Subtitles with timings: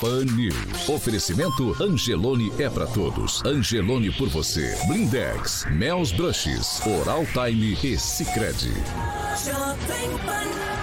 [0.00, 0.88] Pan News.
[0.88, 3.44] Oferecimento Angelone é pra todos.
[3.44, 4.76] Angelone por você.
[4.86, 8.72] Blindex, Mel's Brushes, Oral Time e Sicredi.
[9.42, 10.75] Jovem Pan.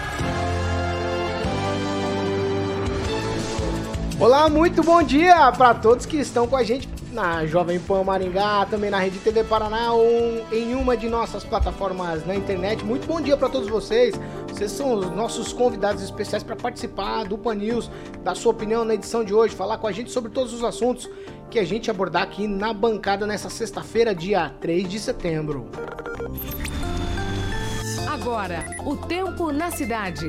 [4.19, 8.65] Olá, muito bom dia para todos que estão com a gente na Jovem Pan Maringá,
[8.65, 10.07] também na Rede TV Paraná ou
[10.51, 12.85] em uma de nossas plataformas na internet.
[12.85, 14.15] Muito bom dia para todos vocês.
[14.47, 17.89] Vocês são os nossos convidados especiais para participar do Pan News,
[18.23, 21.09] dar sua opinião na edição de hoje, falar com a gente sobre todos os assuntos
[21.49, 25.69] que a gente abordar aqui na bancada nessa sexta-feira, dia 3 de setembro.
[28.07, 30.27] Agora, o tempo na cidade.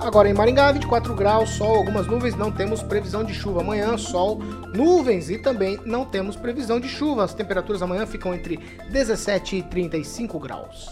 [0.00, 3.60] Agora em Maringá, 24 graus, sol, algumas nuvens, não temos previsão de chuva.
[3.60, 4.38] Amanhã, sol,
[4.72, 7.24] nuvens e também não temos previsão de chuva.
[7.24, 8.58] As temperaturas amanhã ficam entre
[8.90, 10.88] 17 e 35 graus.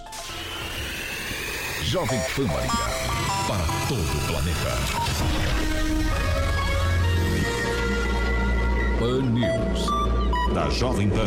[1.83, 2.75] Jovem Pan Maringá.
[3.47, 4.71] Para todo o planeta.
[8.99, 9.87] Pan News.
[10.53, 11.27] Da Jovem Pan.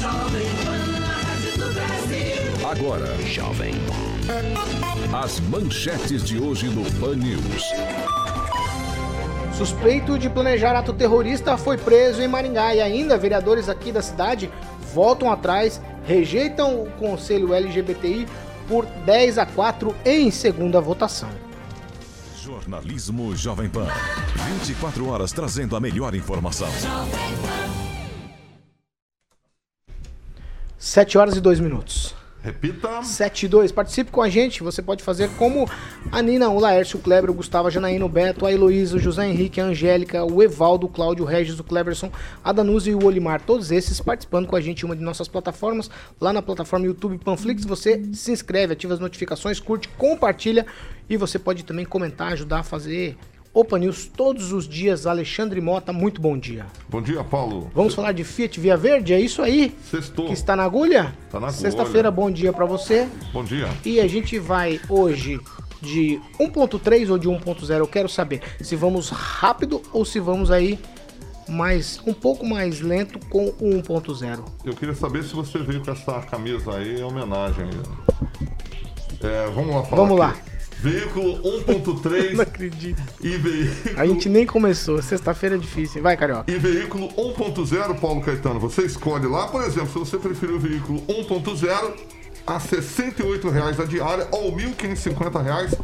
[0.00, 0.69] Jovem Pan,
[2.70, 3.74] Agora, Jovem
[5.12, 7.64] As manchetes de hoje no Pan News.
[9.58, 14.48] Suspeito de planejar ato terrorista foi preso em Maringá e ainda vereadores aqui da cidade
[14.94, 18.28] voltam atrás, rejeitam o conselho LGBTI
[18.68, 21.28] por 10 a 4 em segunda votação.
[22.40, 23.88] Jornalismo Jovem Pan.
[24.60, 26.68] 24 horas trazendo a melhor informação.
[30.78, 32.19] 7 horas e 2 minutos.
[32.42, 33.02] Repita.
[33.02, 33.70] 7 e 2.
[33.70, 34.62] Participe com a gente.
[34.62, 35.68] Você pode fazer como
[36.10, 38.98] a Nina, o Laércio, o Kleber, o Gustavo, a Janaína, o Beto, a Heloísa, o
[38.98, 42.10] José Henrique, a Angélica, o Evaldo, o Cláudio, o Regis, o Cleverson,
[42.42, 43.42] a Danusa e o Olimar.
[43.42, 45.90] Todos esses participando com a gente em uma de nossas plataformas.
[46.20, 50.64] Lá na plataforma YouTube Panflix, você se inscreve, ativa as notificações, curte, compartilha
[51.10, 53.18] e você pode também comentar, ajudar a fazer
[53.52, 55.06] Opa News todos os dias.
[55.06, 56.66] Alexandre Mota, muito bom dia.
[56.88, 57.68] Bom dia, Paulo.
[57.74, 59.12] Vamos falar de Fiat Via Verde?
[59.12, 59.76] É isso aí?
[59.90, 60.26] Sextou.
[60.26, 61.12] Que está na agulha?
[61.30, 61.60] Tá na agulha.
[61.60, 63.08] Sexta-feira, bom dia pra você.
[63.32, 63.68] Bom dia.
[63.84, 65.40] E a gente vai hoje
[65.82, 67.70] de 1.3 ou de 1.0.
[67.76, 70.78] Eu quero saber se vamos rápido ou se vamos aí
[71.48, 74.44] mais um pouco mais lento com o 1.0.
[74.64, 77.68] Eu queria saber se você veio com essa camisa aí em homenagem.
[79.20, 80.02] É, vamos lá falar.
[80.02, 80.36] Vamos lá.
[80.82, 81.36] Veículo
[81.66, 83.02] Não 1.3 acredito.
[83.20, 84.00] e veículo.
[84.00, 85.00] A gente nem começou.
[85.02, 86.02] Sexta-feira é difícil.
[86.02, 86.50] Vai, Carioca.
[86.50, 91.00] E veículo 1.0, Paulo Caetano, você escolhe lá, por exemplo, se você preferir o veículo
[91.02, 91.94] 1.0
[92.46, 95.74] a 68 reais a diária ou 1.550 reais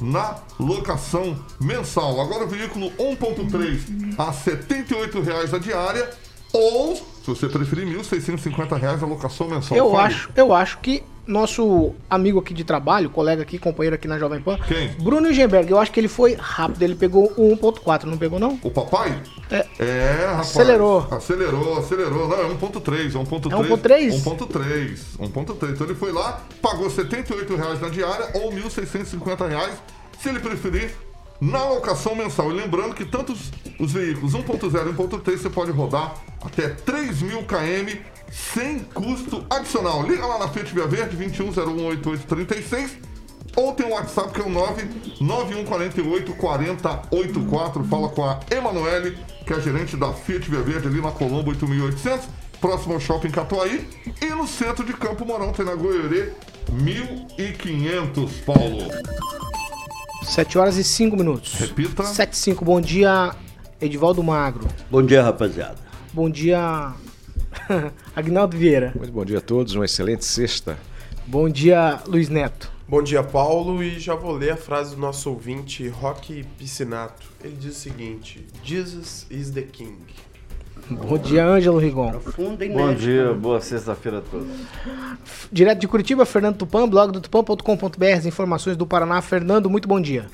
[0.00, 2.20] na locação mensal.
[2.20, 6.08] Agora o veículo 1.3 a 78 reais a diária
[6.56, 9.76] ou, se você preferir, 1.650 reais a locação mensal.
[9.76, 10.06] Eu Fale.
[10.06, 14.40] acho, eu acho que nosso amigo aqui de trabalho, colega aqui, companheiro aqui na Jovem
[14.40, 14.88] Pan, Quem?
[15.00, 16.82] Bruno Gemberg, eu acho que ele foi rápido.
[16.82, 18.58] Ele pegou o 1.4, não pegou não?
[18.62, 19.20] O papai?
[19.50, 19.66] É.
[19.78, 20.50] É, rapaz.
[20.50, 21.08] Acelerou.
[21.10, 22.28] Acelerou, acelerou.
[22.28, 23.52] Não, é 1.3, é 1.3.
[23.52, 24.22] É 1.3?
[24.22, 25.72] 1.3, 1.3.
[25.72, 29.74] Então ele foi lá, pagou 78 reais na diária ou 1.650 reais,
[30.20, 30.92] se ele preferir,
[31.40, 32.50] na locação mensal.
[32.50, 37.22] E lembrando que tanto os, os veículos 1.0 e 1.3 você pode rodar até 3
[37.22, 37.96] mil km
[38.30, 40.02] sem custo adicional.
[40.02, 42.90] Liga lá na Fiat Via Verde, 21018836
[43.56, 44.50] ou tem o WhatsApp que é o
[45.20, 47.88] 991484084.
[47.88, 51.50] Fala com a Emanuele, que é a gerente da Fiat Via Verde ali na Colombo
[51.50, 52.28] 8800,
[52.60, 53.88] próximo ao Shopping Catuaí.
[54.20, 56.32] E no centro de Campo Mourão tem na Goiorê
[56.70, 58.90] 1500, Paulo.
[60.26, 61.54] 7 horas e 5 minutos.
[61.54, 62.02] Repita.
[62.02, 62.64] 7 e 5.
[62.64, 63.34] Bom dia,
[63.80, 64.66] Edivaldo Magro.
[64.90, 65.78] Bom dia, rapaziada.
[66.12, 66.92] Bom dia,
[68.14, 68.92] Agnaldo Vieira.
[68.96, 70.76] Muito bom dia a todos, uma excelente sexta.
[71.26, 72.70] Bom dia, Luiz Neto.
[72.88, 77.26] Bom dia, Paulo, e já vou ler a frase do nosso ouvinte Rock Piscinato.
[77.42, 79.98] Ele diz o seguinte: Jesus is the King.
[80.88, 82.12] Bom dia, Ângelo Rigon.
[82.12, 84.46] Profundo e Bom dia, boa sexta-feira a todos.
[85.50, 89.20] Direto de Curitiba, Fernando Tupan, blog do tupan.com.br, as informações do Paraná.
[89.20, 90.26] Fernando, muito bom dia.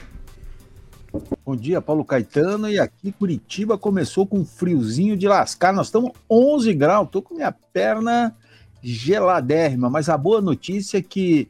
[1.45, 2.69] Bom dia, Paulo Caetano.
[2.69, 5.73] E aqui Curitiba começou com um friozinho de lascar.
[5.73, 7.09] Nós estamos 11 graus.
[7.11, 8.37] Tô com minha perna
[8.83, 9.89] geladérrima.
[9.89, 11.49] Mas a boa notícia é que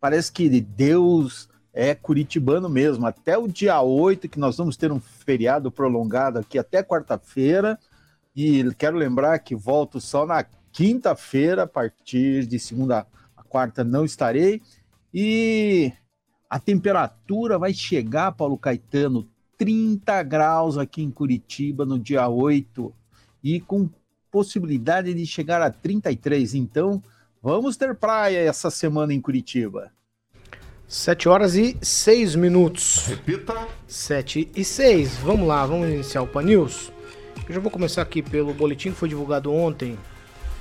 [0.00, 3.06] parece que Deus é curitibano mesmo.
[3.06, 7.78] Até o dia 8, que nós vamos ter um feriado prolongado aqui até quarta-feira.
[8.42, 10.42] E quero lembrar que volto só na
[10.72, 13.06] quinta-feira, a partir de segunda
[13.36, 14.62] a quarta não estarei.
[15.12, 15.92] E
[16.48, 19.28] a temperatura vai chegar, Paulo Caetano,
[19.58, 22.90] 30 graus aqui em Curitiba no dia 8
[23.44, 23.90] e com
[24.30, 26.54] possibilidade de chegar a 33.
[26.54, 27.02] Então,
[27.42, 29.92] vamos ter praia essa semana em Curitiba.
[30.88, 33.04] 7 horas e 6 minutos.
[33.06, 33.68] Repita.
[33.86, 35.18] 7 e 6.
[35.18, 36.90] Vamos lá, vamos iniciar o Pan News.
[37.50, 39.98] Eu já vou começar aqui pelo boletim que foi divulgado ontem.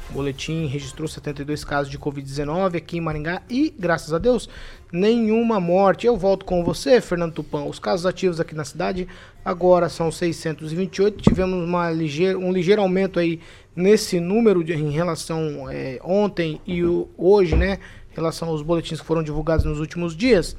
[0.10, 4.50] O boletim registrou 72 casos de Covid-19 aqui em Maringá e, graças a Deus,
[4.92, 6.08] nenhuma morte.
[6.08, 7.66] Eu volto com você, Fernando Tupan.
[7.66, 9.08] Os casos ativos aqui na cidade
[9.46, 11.22] agora são 628.
[11.22, 13.40] Tivemos uma ligeira, um ligeiro aumento aí
[13.76, 17.78] nesse número de- em relação é, ontem e o- hoje, né?
[18.12, 20.58] Em relação aos boletins que foram divulgados nos últimos dias.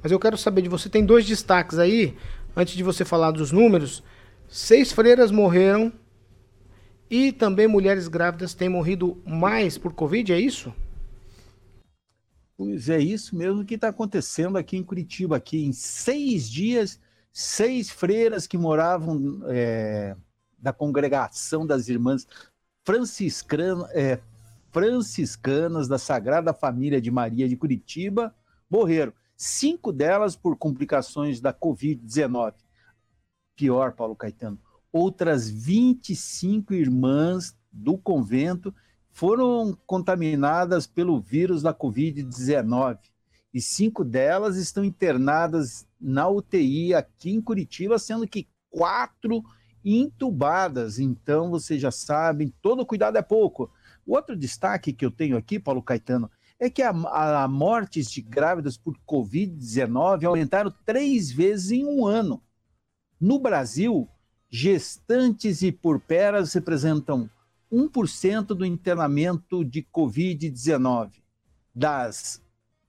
[0.00, 2.14] Mas eu quero saber de você, tem dois destaques aí,
[2.54, 4.00] antes de você falar dos números.
[4.52, 5.90] Seis freiras morreram
[7.08, 10.74] e também mulheres grávidas têm morrido mais por Covid, é isso?
[12.54, 15.38] Pois é isso mesmo que está acontecendo aqui em Curitiba.
[15.38, 17.00] Aqui em seis dias,
[17.32, 20.14] seis freiras que moravam é,
[20.58, 22.28] da congregação das irmãs
[23.94, 24.20] é,
[24.70, 28.34] franciscanas da Sagrada Família de Maria de Curitiba
[28.68, 29.14] morreram.
[29.34, 32.52] Cinco delas por complicações da Covid-19.
[33.56, 34.58] Pior, Paulo Caetano,
[34.92, 38.74] outras 25 irmãs do convento
[39.10, 42.98] foram contaminadas pelo vírus da Covid-19
[43.52, 49.42] e cinco delas estão internadas na UTI aqui em Curitiba, sendo que quatro
[49.84, 50.98] intubadas.
[50.98, 53.70] Então, vocês já sabem, todo cuidado é pouco.
[54.06, 58.22] O outro destaque que eu tenho aqui, Paulo Caetano, é que a, a mortes de
[58.22, 62.42] grávidas por Covid-19 aumentaram três vezes em um ano.
[63.22, 64.06] No Brasil,
[64.50, 67.30] gestantes e porperas representam
[67.72, 71.12] 1% do internamento de Covid-19.
[71.72, 72.42] Das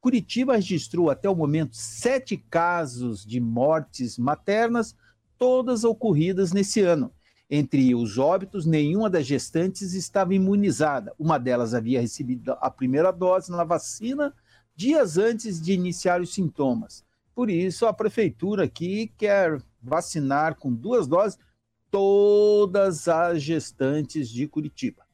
[0.00, 4.94] Curitiba registrou até o momento sete casos de mortes maternas,
[5.36, 7.12] todas ocorridas nesse ano.
[7.50, 11.12] Entre os óbitos, nenhuma das gestantes estava imunizada.
[11.18, 14.32] Uma delas havia recebido a primeira dose na vacina
[14.76, 17.04] dias antes de iniciar os sintomas.
[17.34, 21.36] Por isso, a prefeitura aqui quer vacinar com duas doses
[21.90, 25.10] todas as gestantes de Curitiba.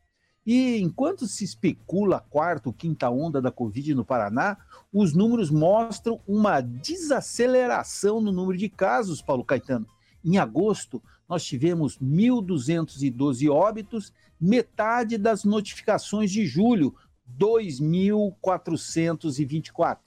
[0.46, 4.56] E enquanto se especula a quarta ou quinta onda da Covid no Paraná,
[4.92, 9.88] os números mostram uma desaceleração no número de casos, Paulo Caetano.
[10.24, 16.94] Em agosto, nós tivemos 1.212 óbitos, metade das notificações de julho,
[17.36, 19.98] 2.424.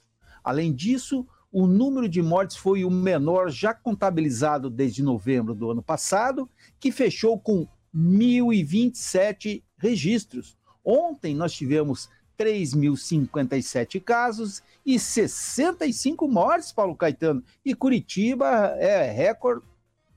[0.42, 5.82] Além disso, o número de mortes foi o menor já contabilizado desde novembro do ano
[5.82, 10.56] passado, que fechou com 1.027 registros.
[10.84, 17.42] Ontem nós tivemos 3.057 casos e 65 mortes, Paulo Caetano.
[17.64, 19.66] E Curitiba é recorde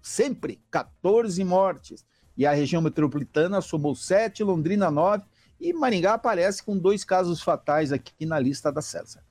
[0.01, 2.05] sempre, 14 mortes.
[2.37, 5.23] E a região metropolitana somou 7, Londrina 9
[5.59, 9.23] e Maringá aparece com dois casos fatais aqui na lista da César.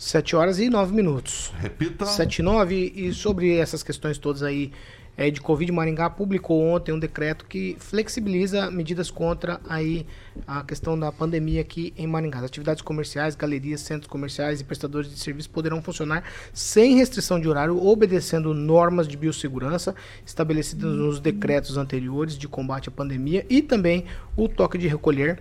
[0.00, 1.52] 7 horas e 9 minutos.
[1.58, 2.06] Repita.
[2.06, 2.92] 7 e 9.
[2.96, 4.72] E sobre essas questões todas aí
[5.14, 10.06] é, de Covid, Maringá publicou ontem um decreto que flexibiliza medidas contra aí
[10.46, 12.38] a questão da pandemia aqui em Maringá.
[12.38, 17.46] As atividades comerciais, galerias, centros comerciais e prestadores de serviço poderão funcionar sem restrição de
[17.46, 24.06] horário, obedecendo normas de biossegurança estabelecidas nos decretos anteriores de combate à pandemia e também
[24.34, 25.40] o toque de recolher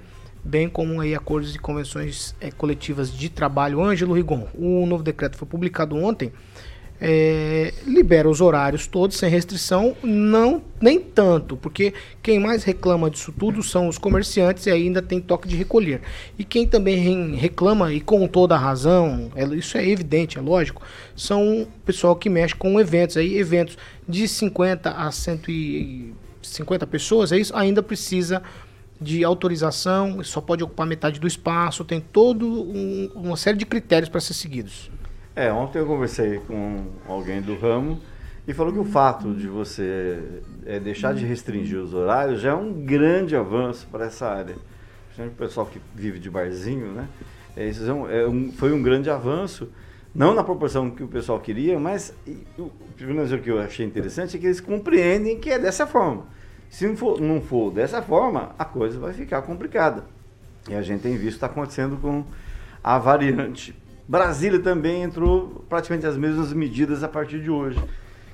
[0.49, 3.81] bem como aí acordos e convenções eh, coletivas de trabalho.
[3.83, 6.31] Ângelo Rigon, o novo decreto foi publicado ontem.
[7.01, 13.31] é, libera os horários todos sem restrição, não nem tanto, porque quem mais reclama disso
[13.31, 16.01] tudo são os comerciantes e ainda tem toque de recolher.
[16.37, 20.41] E quem também re- reclama, e com toda a razão, é- isso é evidente, é
[20.41, 20.81] lógico,
[21.15, 27.37] são o pessoal que mexe com eventos aí, eventos de 50 a 150 pessoas, é
[27.37, 28.41] isso, ainda precisa
[28.99, 34.09] de autorização, só pode ocupar metade do espaço, tem todo um- uma série de critérios
[34.09, 34.91] para ser seguidos.
[35.35, 37.99] É, ontem eu conversei com alguém do ramo
[38.47, 40.19] e falou que o fato de você
[40.65, 44.55] é, deixar de restringir os horários já é um grande avanço para essa área.
[45.17, 47.07] O pessoal que vive de barzinho, né?
[47.55, 49.69] É, isso é um- é um- foi um grande avanço,
[50.15, 54.37] não na proporção que o pessoal queria, mas e, o, o que eu achei interessante
[54.37, 56.25] é que eles compreendem que é dessa forma.
[56.69, 60.03] Se não for, não for dessa forma, a coisa vai ficar complicada.
[60.69, 62.23] E a gente tem visto está acontecendo com
[62.83, 63.75] a variante.
[64.07, 67.79] Brasília também entrou praticamente as mesmas medidas a partir de hoje.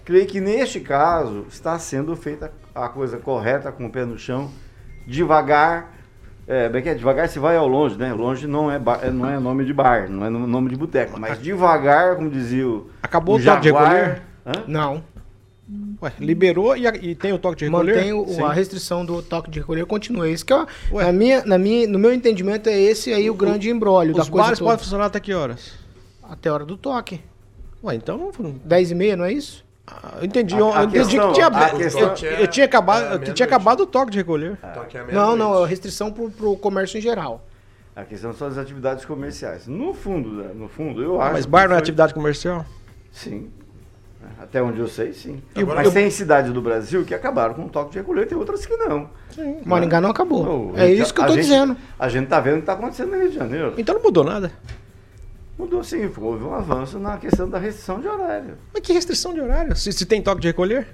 [0.04, 4.52] Creio que neste caso está sendo feita a coisa correta, com o pé no chão,
[5.08, 5.94] devagar.
[6.48, 8.14] É, bem que é, devagar se vai ao longe, né?
[8.14, 10.76] Longe não é, bar- é- não é nome de bar, não é no- nome de
[10.76, 12.88] boteco, mas devagar, como dizia o.
[13.02, 14.22] Acabou o o Jaguar.
[14.68, 15.04] Não.
[16.02, 17.96] Ué, liberou e, a- e tem o toque de recolher?
[17.96, 20.30] Mantém o- a restrição do toque de recolher continua.
[20.30, 21.06] Isso que eu, Ué.
[21.06, 24.30] na minha, na minha, no meu entendimento é esse aí o grande embrólio da Os
[24.30, 24.72] coisa bares toda.
[24.72, 25.72] podem funcionar até que horas?
[26.24, 27.20] Até a hora do toque.
[27.84, 28.32] Ué, então não.
[28.38, 29.66] não- 10 e meia, não é isso?
[29.88, 32.66] Ah, Eu entendi, A- eu, a entendi questão- que tinha, eu- questão- eu, eu tinha
[32.66, 34.58] acabado, É, eu tinha acabado o toque de recolher.
[34.74, 37.44] Toque à Não, não, é restrição pro, pro comércio em geral.
[37.96, 39.68] A questão são as atividades comerciais.
[39.68, 41.34] No fundo, né, no fundo, eu acho.
[41.34, 42.66] Mas bar não é foi- atividade comercial?
[43.12, 43.50] Sim.
[44.42, 45.42] Até onde eu sei, sim.
[45.56, 48.66] Agora- Mas tem cidades do Brasil que acabaram com o toque de recolher, tem outras
[48.66, 49.10] que não.
[49.66, 50.44] Maringá não acabou.
[50.46, 51.76] Não, é gente- isso que eu gente- dizendo.
[52.00, 53.74] A gente tá vendo o que está acontecendo no Rio de Janeiro.
[53.78, 54.52] Então não mudou nada.
[55.58, 58.56] Mudou sim, houve um avanço na questão da restrição de horário.
[58.74, 59.74] Mas que restrição de horário?
[59.76, 60.88] Se, se tem toque de recolher?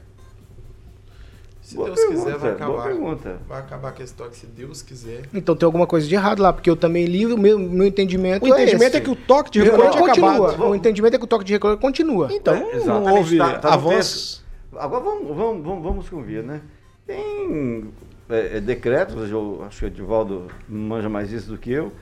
[1.72, 2.84] Se Boa Deus quiser, vai pergunta, acabar.
[2.84, 3.40] pergunta.
[3.48, 5.22] Vai acabar com esse toque, se Deus quiser.
[5.34, 8.44] Então tem alguma coisa de errado lá, porque eu também li o meu, meu entendimento.
[8.44, 8.98] O entendimento esse.
[8.98, 10.32] é, que o toque de recolher continua.
[10.50, 10.64] acabado.
[10.70, 12.28] O entendimento é que o toque de recolher continua.
[12.30, 14.44] Então É, não houve tá- tá no avanço.
[14.76, 16.60] Agora vamos, vamos, vamos, vamos convir, né?
[17.08, 17.90] Tem
[18.30, 21.94] é, é, decretos, eu acho que o Edivaldo manja mais isso do que eu,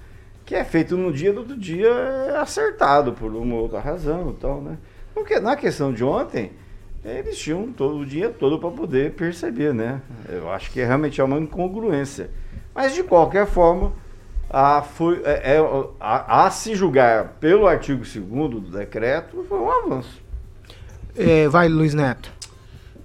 [0.45, 4.31] que é feito num dia, no outro dia é acertado por uma ou outra razão
[4.31, 4.79] e tal, né?
[5.13, 6.53] Porque na questão de ontem,
[7.03, 10.01] eles tinham todo o dia todo para poder perceber, né?
[10.27, 12.29] Eu acho que realmente é uma incongruência.
[12.73, 13.93] Mas de qualquer forma,
[14.49, 15.59] a, foi, é, é,
[15.99, 20.21] a, a se julgar pelo artigo 2 do decreto, foi um avanço.
[21.15, 22.31] É, vai, Luiz Neto.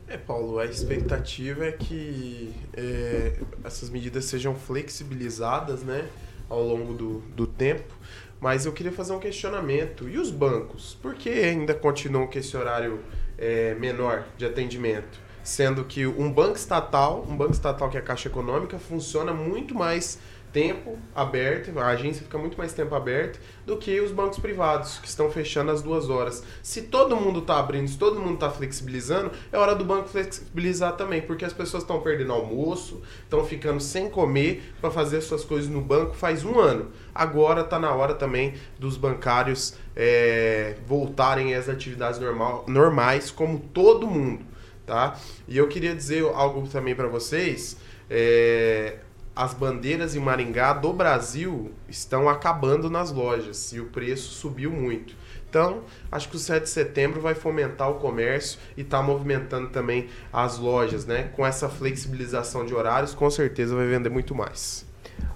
[0.08, 6.06] É, Paulo, a expectativa é que é, essas medidas sejam flexibilizadas, né,
[6.48, 7.94] ao longo do, do tempo.
[8.40, 10.08] Mas eu queria fazer um questionamento.
[10.08, 10.96] E os bancos?
[11.00, 13.00] Por que ainda continuam com esse horário
[13.38, 15.18] é, menor de atendimento?
[15.42, 19.74] Sendo que um banco estatal, um banco estatal que é a Caixa Econômica, funciona muito
[19.74, 20.18] mais
[20.54, 25.08] tempo aberto, a agência fica muito mais tempo aberta do que os bancos privados, que
[25.08, 26.44] estão fechando às duas horas.
[26.62, 30.96] Se todo mundo está abrindo, se todo mundo está flexibilizando, é hora do banco flexibilizar
[30.96, 35.68] também, porque as pessoas estão perdendo almoço, estão ficando sem comer para fazer suas coisas
[35.68, 36.92] no banco faz um ano.
[37.12, 44.06] Agora está na hora também dos bancários é, voltarem às atividades normal, normais, como todo
[44.06, 44.44] mundo,
[44.86, 45.18] tá?
[45.48, 47.76] E eu queria dizer algo também para vocês.
[48.08, 48.98] É,
[49.34, 55.16] as bandeiras em Maringá do Brasil estão acabando nas lojas e o preço subiu muito.
[55.48, 60.08] Então, acho que o 7 de setembro vai fomentar o comércio e está movimentando também
[60.32, 61.30] as lojas, né?
[61.34, 64.84] Com essa flexibilização de horários, com certeza vai vender muito mais.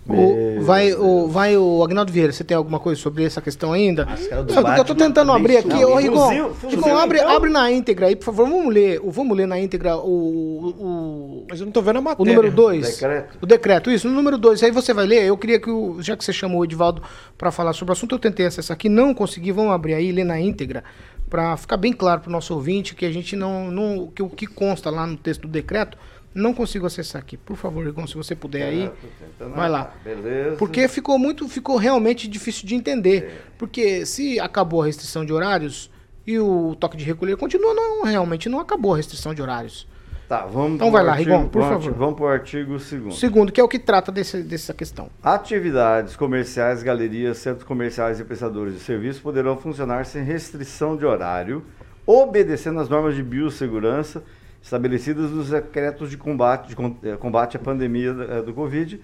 [0.08, 4.06] O, vai, o, vai o Agnaldo Vieira, você tem alguma coisa sobre essa questão ainda?
[4.06, 5.84] caras do Eu, eu tô Batman tentando também abrir aqui.
[5.84, 7.36] Ô, Rigon, Rigon, abre, então.
[7.36, 8.48] abre na íntegra aí, por favor.
[8.48, 12.02] Vamos ler, vamos ler na íntegra o, o, Mas eu não tô vendo a o
[12.04, 12.34] matéria.
[12.34, 12.86] número 2.
[12.86, 13.38] Decreto.
[13.42, 14.62] O decreto, isso, no número 2.
[14.62, 15.24] Aí você vai ler.
[15.24, 17.02] Eu queria que, o, já que você chamou o Edivaldo
[17.36, 19.52] para falar sobre o assunto, eu tentei acessar aqui, não consegui.
[19.52, 20.84] Vamos abrir aí, ler na íntegra,
[21.28, 23.70] para ficar bem claro para o nosso ouvinte que a gente não.
[23.70, 25.98] não que o que consta lá no texto do decreto,
[26.35, 27.37] não consigo acessar aqui.
[27.37, 28.82] Por favor, Rigon, se você puder aí.
[28.85, 29.92] É, tô tentando vai lá.
[30.04, 30.56] Beleza.
[30.56, 33.42] Porque ficou muito, ficou realmente difícil de entender.
[33.56, 35.90] Porque se acabou a restrição de horários
[36.26, 39.87] e o toque de recolher continua, não, realmente não acabou a restrição de horários.
[40.28, 41.92] Tá, vamos Então vai lá, artigo- Rigon, por favor.
[41.94, 45.08] Vamos para o artigo 2 Segundo, que é o que trata desse, dessa questão.
[45.23, 51.64] Atividades comerciais, galerias, centros comerciais e prestadores de serviços poderão funcionar sem restrição de horário,
[52.04, 54.23] obedecendo às normas de biossegurança
[54.62, 59.00] estabelecidas nos decretos de combate, de eh, combate à pandemia eh, do Covid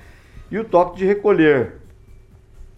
[0.51, 1.75] e o toque de recolher,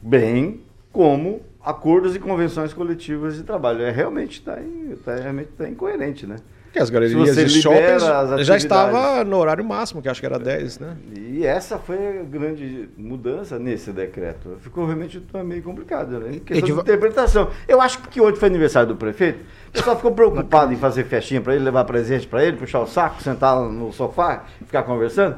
[0.00, 3.82] bem como acordos e convenções coletivas de trabalho.
[3.82, 4.56] É realmente está
[5.04, 6.36] tá, realmente tá incoerente, né?
[6.76, 10.26] Porque as galerias você e libera shoppings já estava no horário máximo, que acho que
[10.26, 10.96] era 10, né?
[11.14, 14.58] E essa foi a grande mudança nesse decreto.
[14.60, 16.36] Ficou realmente meio complicado, né?
[16.36, 17.48] Em questão de interpretação.
[17.66, 19.40] Eu acho que hoje foi aniversário do prefeito.
[19.68, 22.86] O pessoal ficou preocupado em fazer festinha para ele, levar presente para ele, puxar o
[22.86, 25.36] saco, sentar no sofá, ficar conversando.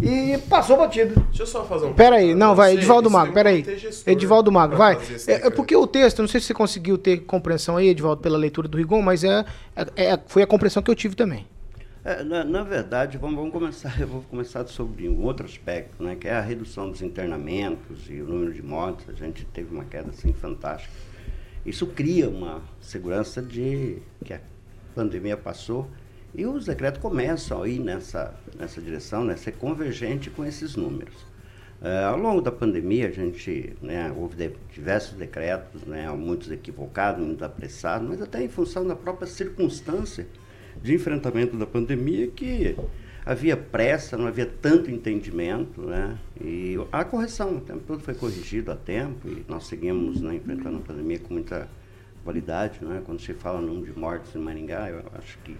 [0.00, 1.14] E passou batido.
[1.28, 1.92] Deixa eu só fazer um.
[1.94, 3.62] Pera aí, não, vai, Edivaldo Mago, têm pera aí.
[3.62, 4.98] comitê gestor Edivaldo Mago, vai.
[5.26, 8.38] É, é porque o texto, não sei se você conseguiu ter compreensão aí, Edivaldo, pela
[8.38, 9.44] leitura do Rigon, mas é,
[9.76, 11.46] é- é- foi a compreensão que eu tive também.
[12.04, 16.16] É, na, na verdade, vamos, vamos começar, eu vou começar sobre um outro aspecto, né,
[16.16, 19.06] que é a redução dos internamentos e o número de mortes.
[19.08, 20.92] A gente teve uma queda assim fantástica.
[21.66, 24.40] Isso cria uma segurança de que a
[24.94, 25.86] pandemia passou
[26.34, 31.26] e os decretos começam a ir nessa, nessa direção, né, ser convergente com esses números.
[31.80, 37.24] É, ao longo da pandemia, a gente, né, houve de- diversos decretos, né, muitos equivocados,
[37.24, 40.26] muitos apressados, mas até em função da própria circunstância
[40.82, 42.76] de enfrentamento da pandemia que
[43.24, 46.18] havia pressa, não havia tanto entendimento, né?
[46.40, 50.78] E a correção, o tempo todo foi corrigido a tempo e nós seguimos né, enfrentando
[50.78, 51.68] a pandemia com muita
[52.24, 53.02] qualidade, né?
[53.04, 55.56] Quando se fala no número de mortes em Maringá, eu acho que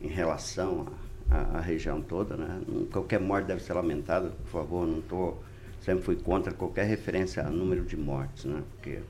[0.00, 0.86] em relação
[1.30, 2.60] à região toda, né?
[2.90, 5.34] Qualquer morte deve ser lamentada, por favor, não tô,
[5.80, 8.62] sempre fui contra qualquer referência a número de mortes, né?
[8.72, 9.00] Porque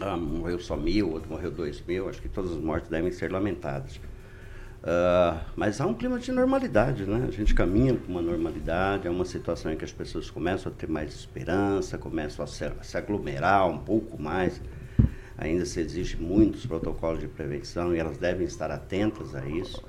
[0.00, 3.30] ah, morreu só mil, outro morreu dois mil, acho que todas as mortes devem ser
[3.30, 4.00] lamentadas.
[4.82, 7.26] Ah, mas há um clima de normalidade, né?
[7.28, 10.74] A gente caminha para uma normalidade, é uma situação em que as pessoas começam a
[10.74, 14.60] ter mais esperança, começam a se, a se aglomerar um pouco mais.
[15.38, 19.82] Ainda se exige muitos protocolos de prevenção e elas devem estar atentas a isso.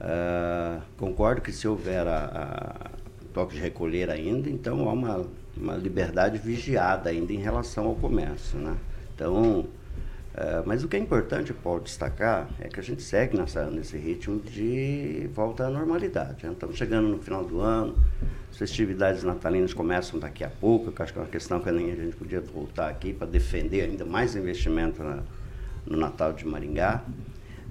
[0.00, 2.90] Ah, concordo que se houver a, a
[3.32, 8.58] toque de recolher ainda, então há uma, uma liberdade vigiada ainda em relação ao comércio,
[8.58, 8.76] né?
[9.14, 9.64] Então,
[10.34, 13.96] ah, mas o que é importante, Paulo, destacar é que a gente segue nessa, nesse
[13.96, 16.44] ritmo de volta à normalidade.
[16.44, 16.52] né?
[16.52, 17.94] Estamos chegando no final do ano,
[18.52, 21.72] as festividades natalinas começam daqui a pouco, que acho que é uma questão que a
[21.72, 25.22] gente podia voltar aqui para defender ainda mais investimento na-
[25.86, 27.02] no Natal de Maringá.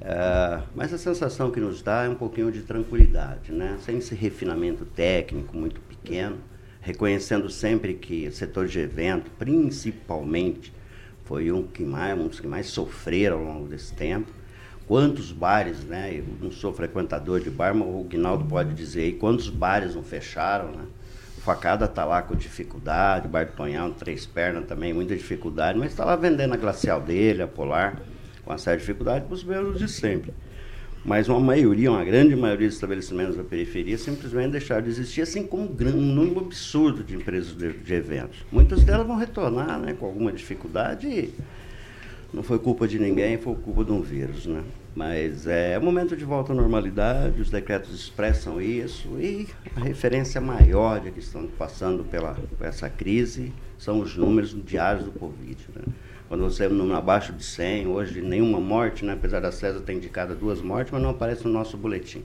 [0.01, 3.77] Ah, mas a sensação que nos dá é um pouquinho de tranquilidade, né?
[3.85, 6.39] sem esse refinamento técnico muito pequeno,
[6.81, 10.73] reconhecendo sempre que o setor de evento, principalmente,
[11.25, 14.31] foi um que mais, um dos que mais sofreram ao longo desse tempo.
[14.91, 16.13] Quantos bares, né?
[16.13, 20.03] Eu não sou frequentador de bar, mas o Guinaldo pode dizer aí quantos bares não
[20.03, 20.83] fecharam, né?
[21.37, 25.79] O Facada está lá com dificuldade, o Bar do Tonhão, Três Pernas também, muita dificuldade,
[25.79, 28.01] mas está lá vendendo a glacial dele, a Polar,
[28.43, 30.33] com uma séria dificuldade, para os mesmos de sempre.
[31.05, 35.47] Mas uma maioria, uma grande maioria dos estabelecimentos da periferia simplesmente deixaram de existir, assim
[35.47, 38.39] como um, um número absurdo de empresas de, de eventos.
[38.51, 41.33] Muitas delas vão retornar né, com alguma dificuldade e
[42.33, 44.61] não foi culpa de ninguém, foi culpa de um vírus, né?
[44.93, 50.41] Mas é, um momento de volta à normalidade, os decretos expressam isso e a referência
[50.41, 55.83] maior de que estão passando pela, essa crise são os números diários do Covid, né?
[56.27, 59.13] Quando você é um número abaixo de 100, hoje nenhuma morte, né?
[59.13, 62.23] apesar da César ter indicado duas mortes, mas não aparece no nosso boletim.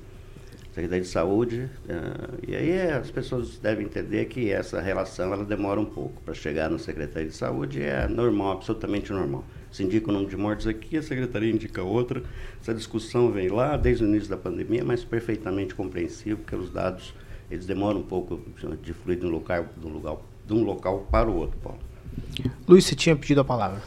[0.72, 5.44] Secretaria de Saúde, ah, e aí é, as pessoas devem entender que essa relação ela
[5.44, 9.44] demora um pouco para chegar na Secretaria de Saúde, é normal, absolutamente normal.
[9.76, 12.22] Se indica o número de mortes aqui, a Secretaria indica outra,
[12.58, 17.12] essa discussão vem lá desde o início da pandemia, mas perfeitamente compreensível, porque os dados
[17.50, 18.40] eles demoram um pouco
[18.82, 21.78] de fluir de um local, de um local, de um local para o outro, Paulo.
[22.66, 23.82] Luiz, você tinha pedido a palavra.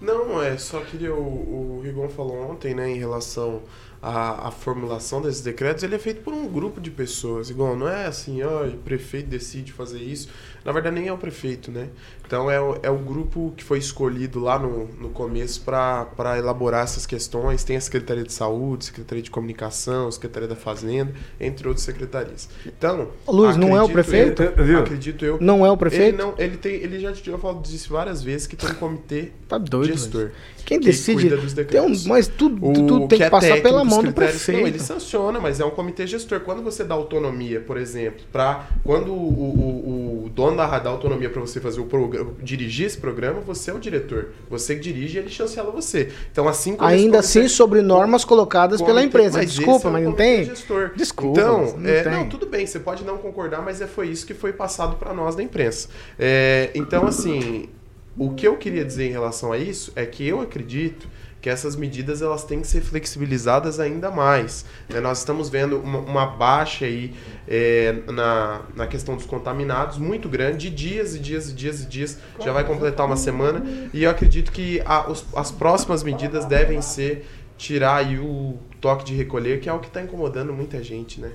[0.00, 1.14] Não, é, só queria.
[1.14, 3.62] O, o Rigon falou ontem, né, em relação
[4.02, 7.48] à, à formulação desses decretos, ele é feito por um grupo de pessoas.
[7.48, 10.28] Igual, não é assim, ó, o prefeito decide fazer isso.
[10.64, 11.88] Na verdade, nem é o prefeito, né?
[12.26, 16.84] Então, é o, é o grupo que foi escolhido lá no, no começo para elaborar
[16.84, 17.64] essas questões.
[17.64, 22.48] Tem a Secretaria de Saúde, Secretaria de Comunicação, Secretaria da Fazenda, entre outras secretarias.
[22.66, 23.08] Então.
[23.26, 24.42] Luiz, não é o prefeito?
[24.42, 24.78] eu- Viu?
[24.80, 25.38] acredito eu.
[25.40, 26.14] Não é o prefeito?
[26.14, 29.30] Ele, não, ele, tem, ele já tinha falado disso várias vezes que tem um comitê
[29.48, 30.22] Tá doido, gestor.
[30.22, 30.58] Luiz.
[30.68, 31.30] Quem que decide.
[31.30, 34.02] cuida dos Tem um, mas tudo, O tudo tem que, é passar técnico, pela mão
[34.02, 34.60] do prefeito.
[34.60, 36.40] Não, ele sanciona, mas é um comitê gestor.
[36.40, 41.30] Quando você dá autonomia, por exemplo, para quando o, o, o dono da dá autonomia
[41.30, 44.28] para você fazer o programa, dirigir esse programa, você é o diretor.
[44.48, 46.10] Você que dirige e ele chancela você.
[46.30, 49.38] Então, assim como Ainda assim, sobre normas colocadas pela empresa.
[49.38, 50.44] mas Desculpa, é o mas não tem?
[50.44, 50.92] gestor.
[50.94, 52.12] Desculpa, Então, não é, tem.
[52.12, 55.12] não, tudo bem, você pode não concordar, mas é, foi isso que foi passado para
[55.12, 55.88] nós da imprensa.
[56.18, 57.68] É, então, assim,
[58.16, 61.06] o que eu queria dizer em relação a isso é que eu acredito
[61.48, 64.66] que essas medidas elas têm que ser flexibilizadas ainda mais.
[64.88, 65.00] né?
[65.00, 67.14] Nós estamos vendo uma, uma baixa aí
[67.48, 71.86] é, na, na questão dos contaminados muito grande, de dias e dias e dias e
[71.86, 73.62] dias, já vai completar uma semana,
[73.94, 79.04] e eu acredito que a- os- as próximas medidas devem ser tirar aí o toque
[79.04, 81.30] de recolher, que é o que está incomodando muita gente, né?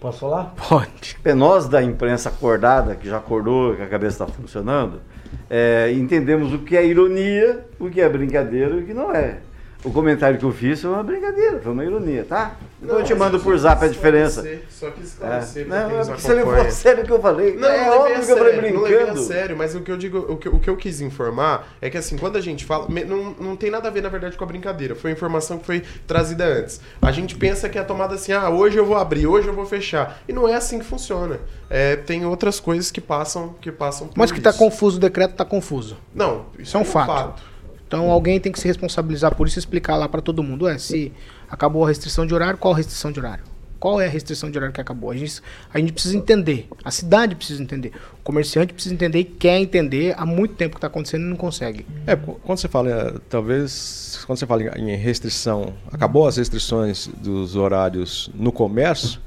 [0.00, 0.54] Posso falar?
[0.68, 1.16] Pode.
[1.36, 5.00] Nós da imprensa acordada, que já acordou, que a cabeça está funcionando,
[5.48, 9.38] é, entendemos o que é ironia, o que é brincadeira e o que não é.
[9.82, 12.54] O comentário que eu fiz foi uma brincadeira, foi uma ironia, tá?
[12.82, 14.42] Então eu te mando por zap a diferença.
[14.68, 15.06] Só quis É.
[15.06, 17.56] esclarecer pra Não, é porque você levou a sério o que eu falei.
[17.56, 19.26] Não, é não a óbvio que eu falei sério, não levei a brincando.
[19.26, 21.96] sério, mas o que eu digo, o que, o que eu quis informar é que
[21.96, 24.46] assim, quando a gente fala, não, não tem nada a ver na verdade com a
[24.46, 26.78] brincadeira, foi a informação que foi trazida antes.
[27.00, 29.64] A gente pensa que é tomada assim, ah, hoje eu vou abrir, hoje eu vou
[29.64, 30.20] fechar.
[30.28, 31.38] E não é assim que funciona.
[31.70, 34.58] É, tem outras coisas que passam, que passam por Mas que tá isso.
[34.58, 35.96] confuso, o decreto tá confuso.
[36.14, 37.48] Não, Isso é um fato.
[37.90, 40.68] Então alguém tem que se responsabilizar por isso e explicar lá pra todo mundo.
[40.68, 41.12] É, se
[41.50, 43.42] acabou a restrição de horário, qual a restrição de horário?
[43.80, 45.10] Qual é a restrição de horário que acabou?
[45.10, 45.40] A gente,
[45.74, 46.68] a gente precisa entender.
[46.84, 47.90] A cidade precisa entender.
[48.20, 51.34] O comerciante precisa entender e quer entender há muito tempo que está acontecendo e não
[51.36, 51.84] consegue.
[52.06, 57.56] É, qu- quando você fala, talvez, quando você fala em restrição, acabou as restrições dos
[57.56, 59.18] horários no comércio,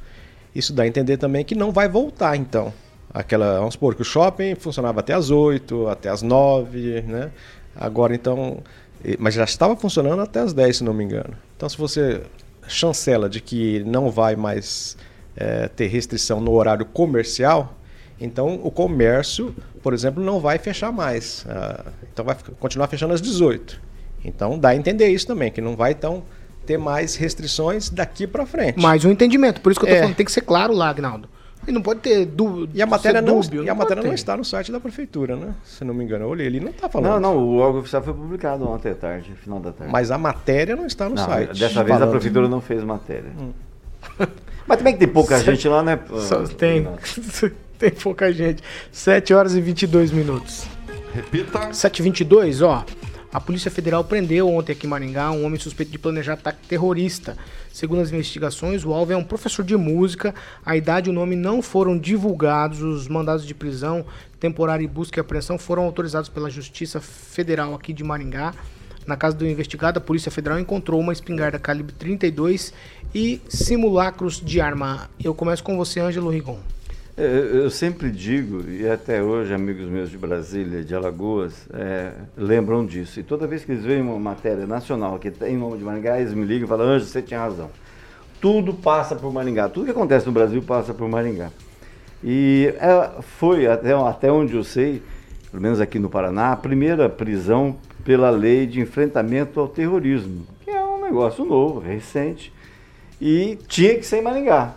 [0.56, 2.72] isso dá a entender também que não vai voltar, então.
[3.14, 7.32] Aquela, vamos supor que o shopping funcionava até as 8, até as 9, né?
[7.76, 8.60] Agora, então,
[9.20, 11.34] mas já estava funcionando até as 10, se não me engano.
[11.56, 12.22] Então, se você
[12.68, 14.96] chancela de que não vai mais
[15.36, 17.76] eh, ter restrição no horário comercial,
[18.20, 21.46] então o comércio, por exemplo, não vai fechar mais.
[21.50, 23.82] Ah, então vai continuar fechando às 18.
[24.24, 26.24] Então dá a entender isso também, que não vai então
[26.66, 28.80] ter mais restrições daqui para frente.
[28.80, 29.60] Mais um entendimento.
[29.60, 30.00] Por isso que eu tô É.
[30.00, 31.28] falando, tem que ser claro lá, Agnaldo.
[31.68, 32.72] E não pode ter dúvida.
[32.74, 35.54] E a matéria, não, e a matéria não está no site da prefeitura, né?
[35.64, 37.12] Se não me engano, eu olhei, ele não está falando.
[37.12, 39.92] Não, não, o órgão oficial foi publicado ontem à tarde, final da tarde.
[39.92, 41.60] Mas a matéria não está no Não, site.
[41.60, 42.12] Dessa vez a falando.
[42.12, 43.32] prefeitura não fez matéria.
[44.68, 46.00] Mas também que tem pouca gente lá, né?
[46.28, 46.88] Só tem,
[47.78, 48.64] tem pouca gente.
[48.92, 50.66] 7 horas e 22 minutos.
[51.14, 51.70] Repita.
[51.70, 52.84] 7h22, ó.
[53.34, 57.36] A Polícia Federal prendeu ontem aqui em Maringá um homem suspeito de planejar ataque terrorista.
[57.72, 60.36] Segundo as investigações, o alvo é um professor de música.
[60.64, 62.84] A idade e o nome não foram divulgados.
[62.84, 64.06] Os mandados de prisão
[64.40, 68.54] temporária e busca e apreensão foram autorizados pela Justiça Federal aqui de Maringá.
[69.08, 72.72] Na casa do investigado, a Polícia Federal encontrou uma espingarda calibre 32
[73.16, 75.10] e simulacros de arma.
[75.22, 76.60] Eu começo com você, Ângelo Rigon.
[77.16, 82.84] Eu, eu sempre digo, e até hoje amigos meus de Brasília, de Alagoas, é, lembram
[82.84, 83.20] disso.
[83.20, 86.34] E toda vez que eles veem uma matéria nacional que tem nome de Maringá, eles
[86.34, 87.70] me ligam e falam, Anjo, você tinha razão.
[88.42, 89.70] Tudo passa por Maringá.
[89.70, 91.52] Tudo que acontece no Brasil passa por Maringá.
[92.24, 95.04] E é, foi, até, até onde eu sei,
[95.52, 100.72] pelo menos aqui no Paraná, a primeira prisão pela lei de enfrentamento ao terrorismo, que
[100.72, 102.52] é um negócio novo, recente,
[103.22, 104.74] e tinha que ser em Maringá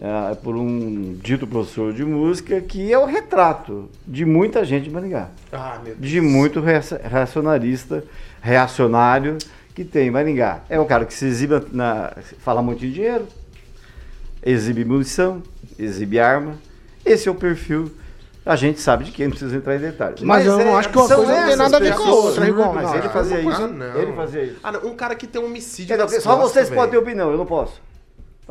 [0.00, 4.90] é, por um dito professor de música que é o retrato de muita gente de
[4.90, 5.28] Maringá.
[5.52, 6.10] Ah, meu Deus.
[6.10, 8.02] De muito reacionarista,
[8.40, 9.36] reacionário
[9.74, 10.60] que tem em Maringá.
[10.70, 13.28] É um cara que se exibe, na, fala muito de dinheiro,
[14.42, 15.42] exibe munição,
[15.78, 16.54] exibe arma.
[17.04, 17.92] Esse é o perfil.
[18.44, 20.22] A gente sabe de quem, não precisa entrar em detalhes.
[20.22, 22.40] Mas eu não acho que uma coisa não tem nada a ver com a outra.
[22.40, 23.62] Mas Não, ele fazia é isso.
[23.62, 24.00] Ah, não.
[24.00, 24.56] Ele fazia isso.
[24.62, 27.36] Ah, não, um cara que tem um homicídio nas Só vocês podem ter opinião, eu
[27.36, 27.89] não posso.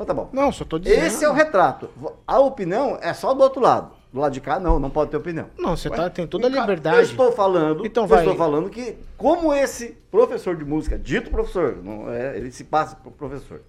[0.01, 0.29] Então tá bom.
[0.31, 1.05] Não, só tô dizendo.
[1.05, 1.89] Esse é o retrato.
[2.25, 3.91] A opinião é só do outro lado.
[4.13, 5.47] Do lado de cá, não, não pode ter opinião.
[5.57, 7.01] Não, você tá, tem toda a cara- Eu liberdade.
[7.01, 8.19] estou falando, Então eu vai.
[8.19, 12.95] estou falando que, como esse professor de música, dito professor, não é, ele se passa
[12.95, 13.61] por professor,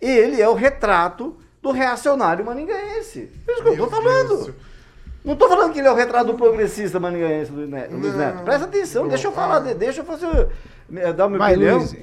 [0.00, 3.30] ele é o retrato do reacionário maningaense.
[3.48, 4.54] É isso que eu estou falando.
[5.24, 7.96] Não estou falando que ele é o retrato do progressista maningaense, Luiz Neto.
[7.96, 8.44] Luiz Neto.
[8.44, 10.48] Presta atenção, deixa eu falar, de- deixa eu fazer,
[10.94, 11.78] eh, dar uma opinião.
[11.78, 11.96] Luiz.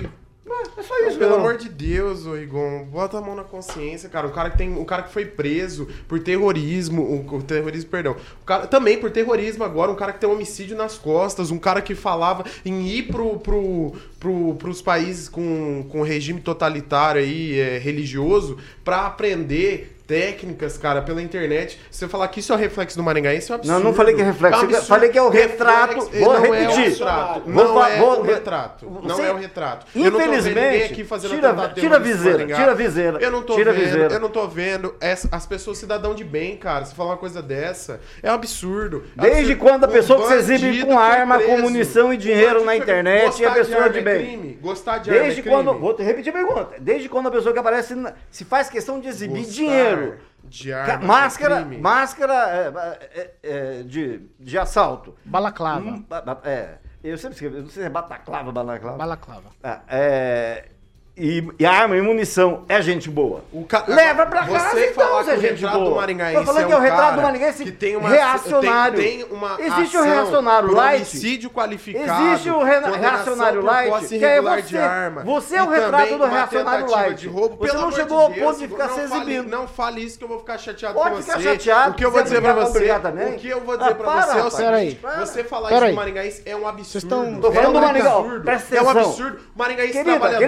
[0.78, 1.40] É só Não, isso, pelo meu.
[1.40, 4.28] amor de Deus, ô Igor, bota a mão na consciência, cara.
[4.28, 8.16] O cara que tem, o cara que foi preso por terrorismo, o, o terrorismo, perdão.
[8.42, 11.58] O cara também por terrorismo agora, um cara que tem um homicídio nas costas, um
[11.58, 17.58] cara que falava em ir pro, pro, pro, pros países com, com regime totalitário aí,
[17.58, 21.80] é, religioso, pra aprender técnicas, cara, pela internet.
[21.90, 23.78] Se você falar que isso é o reflexo do Maringaense, é um absurdo.
[23.80, 26.10] Não, não falei que é reflexo, um eu falei que é o retrato.
[26.12, 26.64] Vou não repetir.
[26.64, 27.42] É o retrato.
[27.46, 28.86] Vou Não é vou- o retrato.
[29.04, 29.86] Não é o retrato.
[29.96, 32.56] Eu Infelizmente, tira- tira a viseira, Maringá.
[32.56, 34.14] tira a viseira, Eu não tô tira vendo, viseira.
[34.14, 36.86] eu não tô vendo essa- as pessoas cidadão de bem, cara.
[36.86, 39.04] Se falar uma coisa dessa, é um absurdo.
[39.18, 39.60] É Desde absurdo.
[39.60, 42.64] quando a Um pessoa que se exibe com foi arma, com munição e Um dinheiro
[42.66, 44.26] na internet é pessoa arma de é bem.
[44.26, 44.60] crime.
[44.62, 45.56] Gostar de arma Desde é crime.
[45.56, 45.80] quando.
[45.80, 46.70] Vou repetir a pergunta.
[46.80, 47.96] Desde quando a pessoa que aparece
[48.32, 49.54] se faz questão de exibir Gostar
[49.96, 50.20] dinheiro.
[50.44, 51.78] de arma é máscara crime.
[51.78, 53.36] máscara é, é,
[53.80, 55.16] é, de, de assalto.
[55.26, 55.86] Balaclava.
[55.90, 56.06] Hum,
[56.44, 58.98] é, Eu sempre escrevo, não sei se é Bataclava, Balaclava.
[58.98, 59.50] Balaclava.
[59.64, 60.70] Ah, é,
[61.16, 63.44] e, e arma e munição é gente boa.
[63.52, 65.96] O ca- Leva pra Você casa, então, é gente boa.
[65.98, 68.10] Maringaense Tô falando é que é o um retrato cara do Maringaense que tem uma
[68.10, 68.98] reacionário.
[68.98, 70.96] Tem, tem uma Existe o ação reacionário light.
[70.96, 72.26] homicídio qualificado.
[72.26, 74.62] Existe o re- reacionário light, que é você.
[74.64, 75.24] de arma.
[75.24, 77.20] Você é o retrato do reacionário light.
[77.20, 77.58] De roubo.
[77.58, 79.50] Você Pelo não chegou ao ponto de ficar não se exibindo.
[79.50, 81.44] Não fale isso que eu vou ficar chateado Pode com ficar você.
[81.44, 83.34] chateado, O que eu vou é dizer pra brigar, você, também.
[83.36, 85.26] o que eu vou dizer Ah, pra para, você é o seguinte, Para.
[85.26, 86.90] você falar isso do Maringaense é um absurdo.
[86.92, 89.40] Vocês tão- Tô é falando um do presta É um absurdo.
[89.56, 90.40] Maringaense Querida, trabalhador,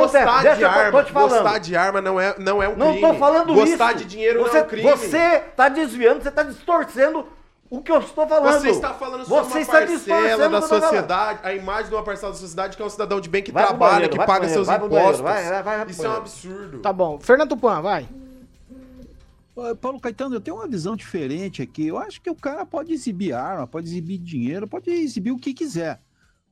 [0.00, 1.42] um gostar de arma, tô te falando.
[1.42, 3.00] gostar de arma não é, não é um Não crime.
[3.08, 3.98] tô falando Gostar isso.
[3.98, 4.90] de dinheiro você, não é um crime.
[4.90, 7.26] Você tá desviando, você tá distorcendo
[7.68, 8.60] o que eu estou falando.
[8.60, 12.32] Você está falando sobre Você uma está parcela da sociedade, a imagem de uma parcela
[12.32, 14.52] da sociedade que é um cidadão de bem que Vai trabalha, banheiro, que paga banheiro,
[14.54, 15.20] seus banheiro, impostos.
[15.20, 16.78] vai, vai, vai Isso é um absurdo.
[16.80, 17.18] Tá bom.
[17.20, 18.08] Fernando Tupan, vai.
[19.80, 21.86] Paulo Caetano, eu tenho uma visão diferente aqui.
[21.86, 25.52] Eu acho que o cara pode exibir arma, pode exibir dinheiro, pode exibir o que
[25.52, 26.00] quiser.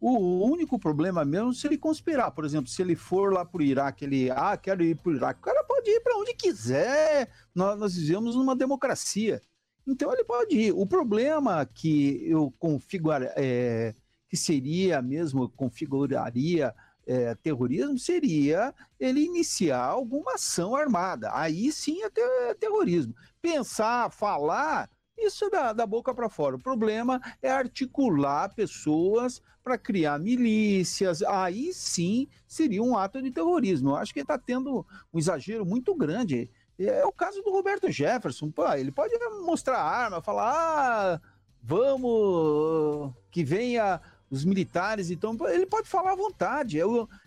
[0.00, 2.30] O único problema mesmo é se ele conspirar.
[2.30, 5.40] Por exemplo, se ele for lá pro Iraque, ele, ah, quero ir pro Iraque.
[5.40, 7.28] O cara pode ir para onde quiser.
[7.54, 9.40] Nós, nós vivemos numa democracia.
[9.86, 10.72] Então ele pode ir.
[10.72, 13.94] O problema que eu configurar, é,
[14.28, 16.74] que seria mesmo, configuraria
[17.06, 21.30] é, terrorismo, seria ele iniciar alguma ação armada.
[21.32, 23.14] Aí sim é ter- terrorismo.
[23.40, 26.56] Pensar, falar, isso é da, da boca para fora.
[26.56, 31.22] O problema é articular pessoas para criar milícias.
[31.22, 33.90] Aí sim seria um ato de terrorismo.
[33.90, 36.50] Eu acho que está tendo um exagero muito grande.
[36.78, 38.50] É o caso do Roberto Jefferson.
[38.50, 39.12] Pô, ele pode
[39.44, 41.20] mostrar arma, falar: ah,
[41.62, 44.00] vamos que venha
[44.30, 45.10] os militares.
[45.10, 46.80] Então, ele pode falar à vontade.
[46.80, 46.84] É,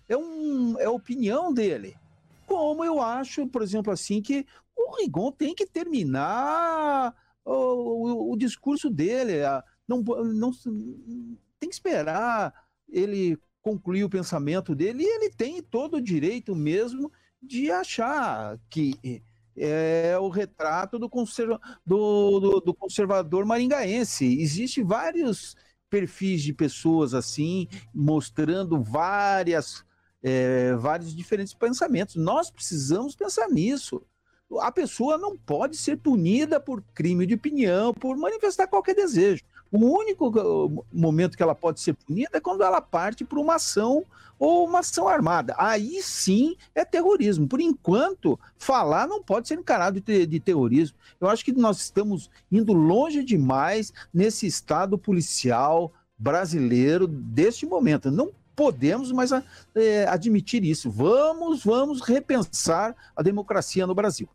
[0.10, 1.96] é, um, é a opinião dele.
[2.48, 7.14] Como eu acho, por exemplo, assim, que o Rigon tem que terminar
[7.46, 9.42] o, o- o discurso dele.
[9.88, 10.52] Não, não,
[11.62, 12.54] tem que esperar
[12.90, 19.24] ele concluir o pensamento dele e ele tem todo o direito mesmo de achar que
[19.56, 24.26] é o retrato do, conserva, do, do, do conservador maringaense.
[24.42, 25.56] Existem vários
[25.90, 29.86] perfis de pessoas assim, mostrando várias,
[30.24, 32.16] é, vários diferentes pensamentos.
[32.16, 34.02] Nós precisamos pensar nisso.
[34.60, 39.44] A pessoa não pode ser punida por crime de opinião, por manifestar qualquer desejo.
[39.72, 44.06] O único momento que ela pode ser punida é quando ela parte para uma ação
[44.38, 45.56] ou uma ação armada.
[45.58, 47.48] Aí sim é terrorismo.
[47.48, 50.98] Por enquanto, falar não pode ser encarado de, de terrorismo.
[51.22, 58.12] Eu acho que nós estamos indo longe demais nesse estado policial brasileiro deste momento.
[58.12, 60.92] Não podemos mais eh, admitir isso.
[60.92, 64.28] Vamos, vamos repensar a democracia no Brasil.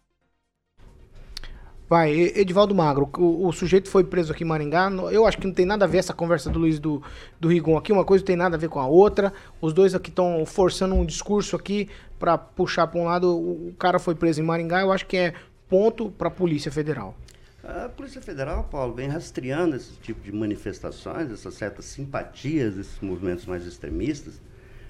[1.89, 4.91] Vai, Edivaldo Magro, o, o sujeito foi preso aqui em Maringá.
[5.13, 7.01] Eu acho que não tem nada a ver essa conversa do Luiz do,
[7.39, 7.93] do Rigon aqui.
[7.93, 9.33] Uma coisa não tem nada a ver com a outra.
[9.61, 13.29] Os dois aqui estão forçando um discurso aqui pra puxar pra um lado.
[13.29, 14.81] O, o cara foi preso em Maringá.
[14.81, 15.35] Eu acho que é
[15.69, 17.15] ponto pra Polícia Federal.
[17.63, 23.47] A Polícia Federal, Paulo, vem rastreando esse tipo de manifestações, essas certas simpatias desses movimentos
[23.47, 24.41] mais extremistas.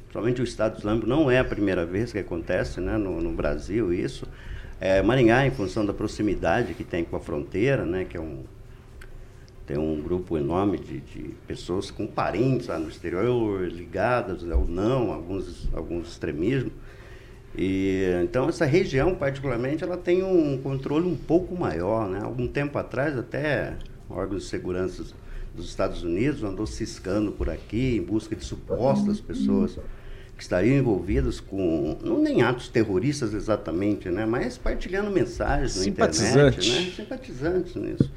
[0.04, 3.92] Principalmente o Estado Islâmico não é a primeira vez que acontece né, no, no Brasil
[3.92, 4.26] isso.
[4.80, 8.44] É, Maringá, em função da proximidade que tem com a fronteira, né, que é um,
[9.66, 15.12] tem um grupo enorme de, de pessoas com parentes lá no exterior, ligadas ou não,
[15.12, 16.72] alguns, alguns extremismos.
[17.56, 22.20] E, então essa região particularmente ela tem um controle um pouco maior, né?
[22.22, 23.74] Algum tempo atrás até
[24.10, 25.04] órgãos de segurança
[25.54, 29.78] dos Estados Unidos andou ciscando por aqui em busca de supostas pessoas
[30.36, 34.26] que estariam envolvidas com não nem atos terroristas exatamente, né?
[34.26, 36.70] Mas partilhando mensagens na internet, Simpatizante.
[36.70, 36.92] né?
[36.94, 38.12] Simpatizantes nisso.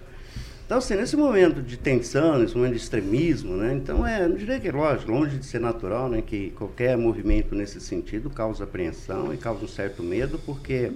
[0.70, 3.74] Então, assim, nesse momento de tensão, nesse momento de extremismo, né?
[3.74, 6.22] Então, é, não diria que é lógico, longe de ser natural, né?
[6.22, 10.92] Que qualquer movimento nesse sentido causa apreensão e causa um certo medo, porque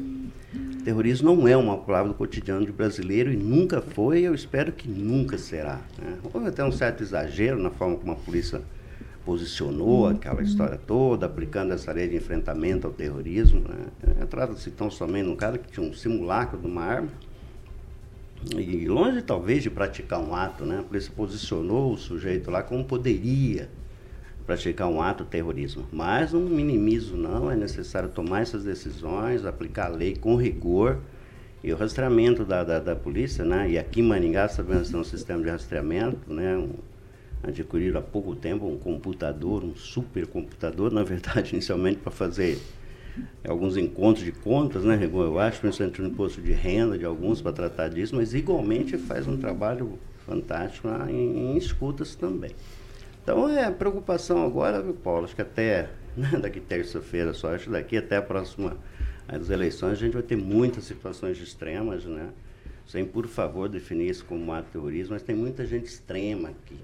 [0.83, 4.71] terrorismo não é uma palavra do cotidiano de brasileiro e nunca foi, e eu espero
[4.71, 5.81] que nunca será.
[5.97, 6.19] Né?
[6.31, 8.62] Houve até um certo exagero na forma como a polícia
[9.25, 13.62] posicionou aquela história toda, aplicando essa lei de enfrentamento ao terrorismo.
[13.62, 14.15] Né?
[14.21, 17.09] É, Trata-se tão somente de um cara que tinha um simulacro de uma arma,
[18.57, 20.79] e longe talvez de praticar um ato, né?
[20.79, 23.69] A polícia posicionou o sujeito lá como poderia
[24.45, 25.86] praticar um ato terrorismo.
[25.91, 30.99] Mas não minimizo não, é necessário tomar essas decisões, aplicar a lei com rigor
[31.63, 33.69] e o rastreamento da, da, da polícia, né?
[33.69, 36.57] E aqui em Maringá sabemos que tem um sistema de rastreamento, né?
[36.57, 36.73] Um,
[37.43, 42.60] adquiriram há pouco tempo um computador, um supercomputador, na verdade, inicialmente para fazer
[43.47, 45.23] alguns encontros de contas, né, Rigon?
[45.23, 49.27] Eu acho, principalmente no imposto de renda de alguns para tratar disso, mas igualmente faz
[49.27, 52.51] um trabalho fantástico lá em, em escutas também.
[53.21, 55.25] Então é a preocupação agora, viu, Paulo?
[55.25, 58.77] Acho que até né, daqui terça-feira só, acho daqui até a próxima
[59.27, 62.29] as eleições a gente vai ter muitas situações extremas, né?
[62.86, 66.77] Sem, por favor, definir isso como um ato terrorismo, mas tem muita gente extrema aqui.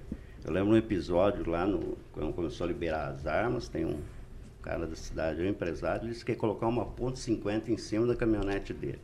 [0.45, 3.99] Eu lembro um episódio lá, no, quando começou a liberar as armas, tem um
[4.61, 8.05] cara da cidade, um empresário, ele disse que ia colocar uma ponto .50 em cima
[8.05, 8.99] da caminhonete dele.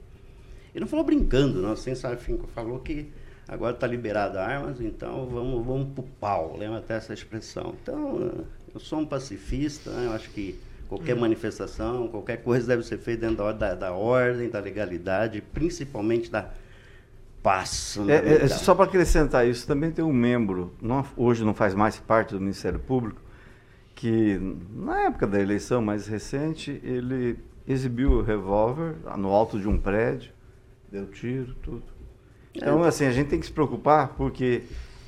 [0.74, 2.22] Ele não falou brincando, não, sem sabe,
[2.54, 3.10] falou que
[3.48, 7.76] agora está liberado armas, então vamos, vamos pro pau, lembra até essa expressão.
[7.82, 10.08] Então, eu sou um pacifista, né?
[10.08, 14.50] eu acho que qualquer manifestação, qualquer coisa deve ser feita dentro da, da, da ordem,
[14.50, 16.52] da legalidade, principalmente da
[17.46, 17.96] paz.
[18.08, 18.58] É, é, fundamental.
[18.58, 22.40] só para acrescentar isso, também tem um membro, não- hoje não faz mais parte do
[22.42, 23.22] Ministério Público,
[23.94, 24.40] que
[24.76, 30.32] na época da eleição mais recente, ele exibiu o revólver no alto de um prédio,
[30.92, 31.84] deu tiro, tudo.
[32.54, 34.64] Então, assim, a gente tem que se preocupar, porque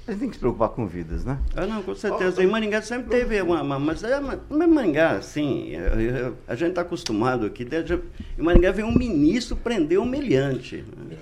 [0.08, 1.40] a gente tem que se preocupar com vidas, né?
[1.56, 2.42] Ah, não, com certeza.
[2.44, 3.62] Em Maringá sempre teve uma.
[3.62, 4.20] uma- mas é,
[4.50, 7.66] Maringá, assim, eu- a gente está acostumado aqui.
[7.66, 8.00] desde-
[8.38, 10.84] em Maringá veio um ministro prender um humilhante.
[10.98, 11.18] né?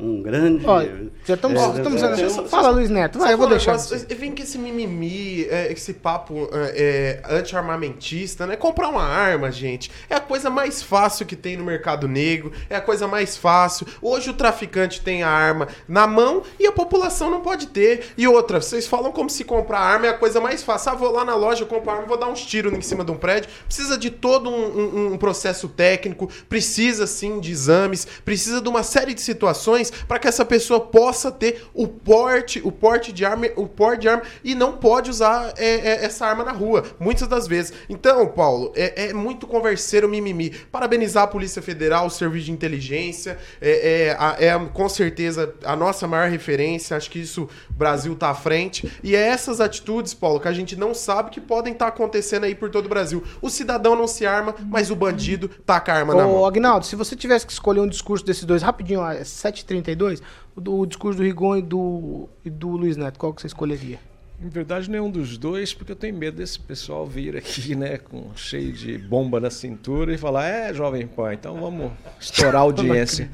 [0.00, 0.64] Um grande.
[0.64, 0.80] Ó,
[1.24, 1.60] já estamos.
[1.60, 3.18] É, estamos é, Fala, Luiz Neto.
[3.18, 3.72] Vai, eu vou um deixar.
[3.72, 3.98] negócio?
[4.16, 8.54] Vem com esse mimimi, é, esse papo é, é, anti-armamentista, né?
[8.54, 12.76] Comprar uma arma, gente, é a coisa mais fácil que tem no mercado negro, é
[12.76, 13.88] a coisa mais fácil.
[14.00, 18.12] Hoje o traficante tem a arma na mão e a população não pode ter.
[18.16, 20.92] E outra, vocês falam como se comprar arma é a coisa mais fácil.
[20.92, 23.16] Ah, vou lá na loja, compro arma, vou dar uns tiros em cima de um
[23.16, 23.50] prédio.
[23.66, 28.84] Precisa de todo um, um- um processo técnico, precisa sim de exames, precisa de uma
[28.84, 33.46] série de situações para que essa pessoa possa ter o porte, o porte de arma,
[33.56, 37.28] o porte de arma e não pode usar é, é, essa arma na rua, muitas
[37.28, 37.72] das vezes.
[37.88, 40.50] Então, Paulo, é, é muito converseiro mimimi.
[40.50, 46.06] Parabenizar a Polícia Federal, o Serviço de Inteligência, é, é, é com certeza a nossa
[46.06, 46.96] maior referência.
[46.96, 48.90] Acho que isso o Brasil tá à frente.
[49.02, 52.44] E é essas atitudes, Paulo, que a gente não sabe que podem estar tá acontecendo
[52.44, 53.22] aí por todo o Brasil.
[53.40, 56.46] O cidadão não se arma, mas o bandido taca a arma Ô, na mão.
[56.46, 60.22] Agnaldo, se você tivesse que escolher um discurso desses dois rapidinho, ó, é 7h30 32,
[60.56, 63.98] o, o discurso do Rigon e do, e do Luiz Neto, qual que você escolheria?
[64.40, 68.30] Em verdade, nenhum dos dois, porque eu tenho medo desse pessoal vir aqui, né, com
[68.36, 73.28] cheio de bomba na cintura e falar: é, jovem pai então vamos estourar a audiência.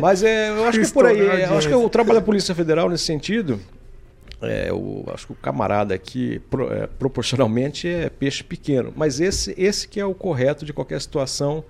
[0.00, 1.20] Mas é, eu acho que por aí.
[1.20, 3.60] É, eu acho que o trabalho da Polícia Federal nesse sentido,
[4.42, 8.92] é, eu acho que o camarada aqui, pro, é, proporcionalmente, é peixe pequeno.
[8.96, 11.64] Mas esse, esse que é o correto de qualquer situação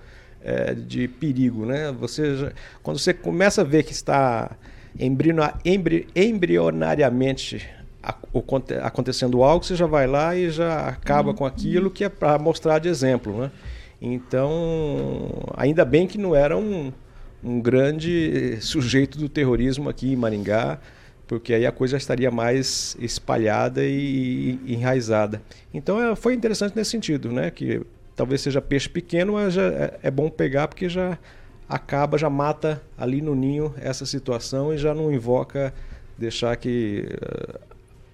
[0.44, 1.90] é, de perigo, né?
[1.98, 2.52] Você já-
[2.82, 4.50] quando você começa a ver que está
[4.98, 7.66] embri- embrionariamente
[8.82, 12.78] acontecendo algo, você já vai lá e já acaba com aquilo que é para mostrar
[12.78, 13.50] de exemplo, né?
[14.00, 16.92] Então, ainda bem que não era um,
[17.42, 20.78] um grande sujeito do terrorismo aqui em Maringá,
[21.26, 25.40] porque aí a coisa estaria mais espalhada e, e enraizada.
[25.72, 27.50] Então é, foi interessante nesse sentido, né?
[27.50, 27.80] Que
[28.16, 31.18] talvez seja peixe pequeno, mas é, é bom pegar porque já
[31.68, 35.72] acaba, já mata ali no ninho essa situação e já não invoca
[36.16, 37.60] deixar que eh,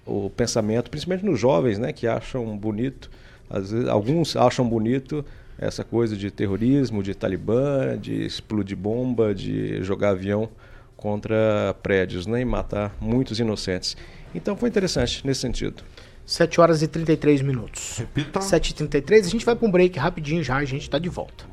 [0.05, 3.09] o pensamento, principalmente nos jovens, né, que acham bonito,
[3.49, 5.23] às vezes alguns acham bonito
[5.59, 10.49] essa coisa de terrorismo, de talibã, de explodir bomba, de jogar avião
[10.97, 13.95] contra prédios, né, e matar muitos inocentes.
[14.33, 15.83] Então foi interessante nesse sentido.
[16.31, 17.97] 7 horas e 33 minutos.
[17.97, 18.39] Repita.
[18.39, 21.43] 7h33, a gente vai para um break rapidinho já, a gente tá de volta.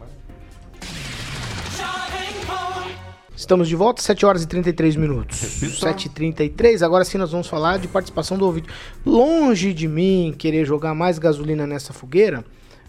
[3.35, 5.37] Estamos de volta, 7 horas e 33 minutos.
[5.37, 8.69] 7h33, agora sim nós vamos falar de participação do ouvinte.
[9.05, 12.45] Longe de mim querer jogar mais gasolina nessa fogueira,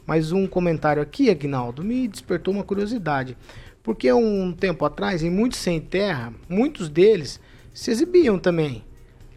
[0.06, 3.36] mas um comentário aqui, Agnaldo, me despertou uma curiosidade.
[3.82, 7.40] Porque um tempo atrás, em muitos sem terra, muitos deles
[7.74, 8.84] se exibiam também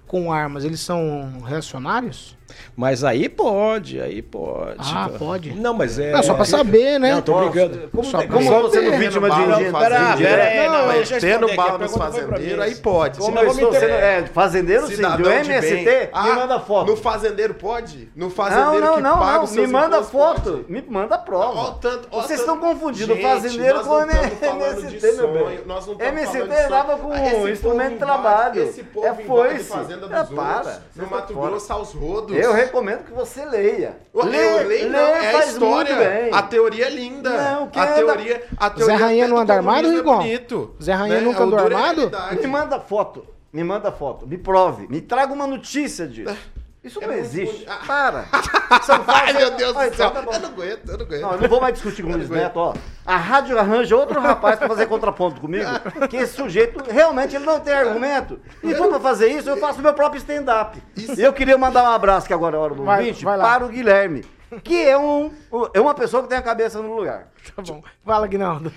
[0.06, 0.62] com armas.
[0.62, 2.36] Eles são reacionários?
[2.76, 4.76] Mas aí pode, aí pode.
[4.80, 5.52] Ah, pode.
[5.54, 6.12] Não, mas é.
[6.12, 7.14] É só pra saber, né?
[7.14, 7.88] Não, tô brigando.
[7.90, 9.72] Como, Só como ter- não vítima de fazendeiro.
[9.78, 13.18] Pera, pera aí, Não, não, eu mas já Tendo bala nos fazendeiros, aí pode.
[13.18, 15.84] Como eu estou sendo é, fazendeiro, sim, do MST, bem.
[15.84, 16.90] me Ah, manda foto.
[16.90, 18.08] No fazendeiro pode?
[18.16, 19.44] No Não, fazendeiro não, que não, paga não.
[19.44, 20.72] os Me manda foto, pode.
[20.72, 21.60] me manda Ó, prova.
[21.60, 25.60] o tanto- ó, Vocês estão confundindo Gente, fazendeiro com não MST, meu bem.
[25.66, 26.70] não MST falando de sonho.
[26.70, 28.62] dava com um instrumento de trabalho.
[29.02, 29.64] É foice.
[29.64, 30.72] fazenda dos É, outros.
[30.96, 31.34] No Mato.
[31.34, 32.36] Grosso, aos rodos.
[32.42, 33.96] Eu recomendo que você leia.
[34.12, 35.94] Eu leio, não, é a faz história.
[35.94, 36.30] muito bem.
[36.32, 37.30] A teoria é linda.
[37.30, 40.14] Não, que a é teoria, a teoria Rainha até não anda armado, Rigon?
[40.14, 41.20] É bonito, Zé Rainha né?
[41.22, 42.10] nunca É andou é armado?
[42.40, 43.26] Me manda foto.
[43.52, 44.26] Me manda foto.
[44.26, 44.88] Me prove.
[44.88, 46.36] Me traga uma notícia disso.
[46.84, 47.64] Isso não existe.
[47.86, 48.24] Para.
[49.06, 50.08] Ai, meu Deus do céu.
[50.08, 50.32] então tá.
[50.36, 51.20] Eu não aguento, eu não aguento.
[51.22, 52.74] Não, eu não vou mais discutir com o Luiz Neto, ó.
[53.06, 55.68] A rádio arranja outro rapaz pra fazer contraponto comigo,
[56.10, 58.40] que esse sujeito realmente ele não tem argumento.
[58.62, 60.82] Então, pra fazer isso, eu faço meu próprio stand-up.
[60.96, 63.38] E eu queria mandar um abraço, que agora é a hora do Vai- ouvinte, vai
[63.38, 64.24] para o Guilherme,
[64.64, 65.30] que é, um,
[65.72, 67.28] é uma pessoa que tem a cabeça no lugar.
[67.54, 67.82] Tá bom.
[68.04, 68.72] Fala, Guinaldo.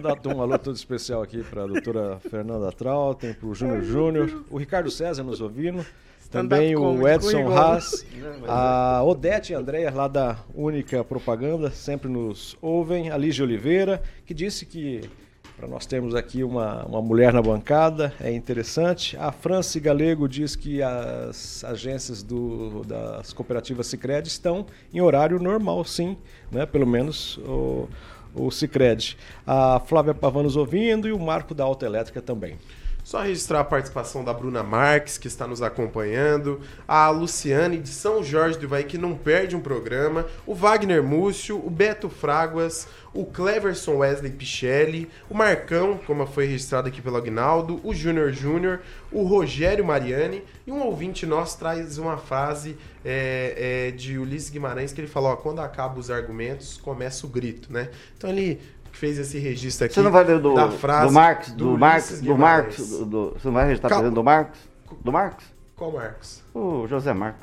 [0.00, 3.82] Vou dar um alô todo especial aqui para a doutora Fernanda Trautem, para o Júnior
[3.82, 5.84] Júnior, o Ricardo César nos ouvindo,
[6.30, 8.04] também o Edson Haas,
[8.46, 14.34] a Odete e Andréia lá da Única Propaganda, sempre nos ouvem, a Lígia Oliveira, que
[14.34, 15.08] disse que
[15.56, 19.16] para nós termos aqui uma, uma mulher na bancada é interessante.
[19.16, 25.82] A Franci Galego diz que as agências do, das cooperativas Sicredi estão em horário normal,
[25.82, 26.18] sim,
[26.52, 26.66] né?
[26.66, 27.88] pelo menos o,
[28.34, 29.16] o Cicred.
[29.46, 32.58] A Flávia Pavan nos ouvindo e o Marco da Autoelétrica também.
[33.06, 38.20] Só registrar a participação da Bruna Marques, que está nos acompanhando, a Luciane de São
[38.20, 43.24] Jorge do Ivaí, que não perde um programa, o Wagner Múcio, o Beto Fraguas, o
[43.24, 48.80] Cleverson Wesley Pichelli, o Marcão, como foi registrado aqui pelo Agnaldo, o Júnior Júnior,
[49.12, 54.92] o Rogério Mariani, e um ouvinte nosso traz uma frase é, é, de Ulisses Guimarães,
[54.92, 57.88] que ele falou, ó, quando acabam os argumentos, começa o grito, né?
[58.18, 58.60] Então ele
[58.96, 61.80] fez esse registro aqui Você não vai ler do, da frase do Marx, do, Ulisses
[61.80, 62.36] Marx, do.
[62.38, 64.02] Marx, do, do- você não vai registrar Calma.
[64.02, 64.58] presente do Marx?
[65.04, 65.44] Do Marx?
[65.76, 66.42] Qual Marcos?
[66.54, 67.42] O José Marcos.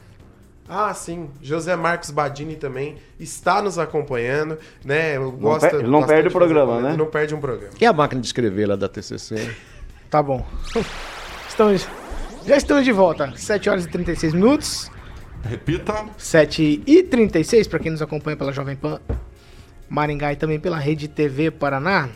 [0.68, 1.30] Ah, sim.
[1.42, 5.18] José Marcos Badini também está nos acompanhando, né?
[5.18, 6.96] Eu gosto, per- não perde o programa, né?
[6.98, 7.74] Não perde um programa.
[7.80, 9.36] E a máquina de escrever lá da TCC?
[10.10, 10.46] Tá bom.
[11.50, 11.88] Estamos,
[12.46, 13.34] já estamos de volta.
[13.36, 14.92] 7 horas e 36 minutos.
[15.44, 16.06] Repita.
[16.18, 19.00] 7 e 36 para quem nos acompanha pela Jovem Pan
[19.94, 22.10] Maringá e também pela Rede TV Paraná.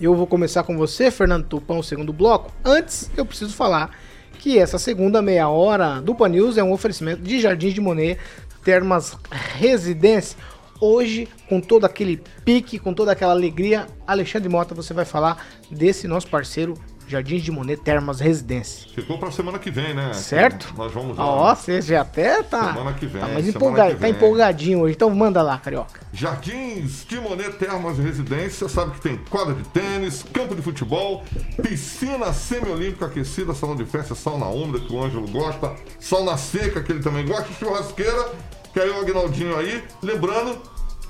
[0.00, 2.52] Eu vou começar com você, Fernando Tupão, o segundo bloco.
[2.64, 3.96] Antes, eu preciso falar
[4.40, 8.18] que essa segunda meia hora do Pan News é um oferecimento de Jardins de Monet,
[8.64, 10.36] Termas Residência.
[10.80, 16.08] Hoje, com todo aquele pique, com toda aquela alegria, Alexandre Mota, você vai falar desse
[16.08, 16.74] nosso parceiro
[17.08, 18.88] Jardins de Monet Termas Residência.
[18.94, 20.12] Ficou pra semana que vem, né?
[20.14, 20.72] Certo?
[20.76, 21.24] Nós vamos lá.
[21.26, 24.10] Ó, você já até tá, Semana que vem, tá empolgado, que tá vem.
[24.10, 24.94] empolgadinho hoje.
[24.94, 26.00] Então manda lá, carioca.
[26.12, 31.22] Jardins de Monet Termas e Residência, sabe que tem quadra de tênis, campo de futebol,
[31.62, 36.92] piscina semiolímpica aquecida, salão de festa, sauna úmida, que o Ângelo gosta, sauna seca, que
[36.92, 38.30] ele também gosta, churrasqueira,
[38.72, 39.82] que aí o Agnaldinho aí.
[40.02, 40.58] Lembrando,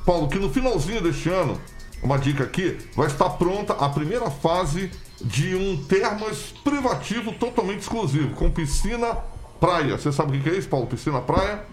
[0.04, 1.60] Paulo, que no finalzinho deste ano,
[2.02, 4.90] uma dica aqui, vai estar pronta a primeira fase
[5.24, 9.16] de um termas privativo totalmente exclusivo, com piscina
[9.60, 9.96] praia.
[9.96, 10.86] Você sabe o que é isso, Paulo?
[10.86, 11.64] Piscina praia?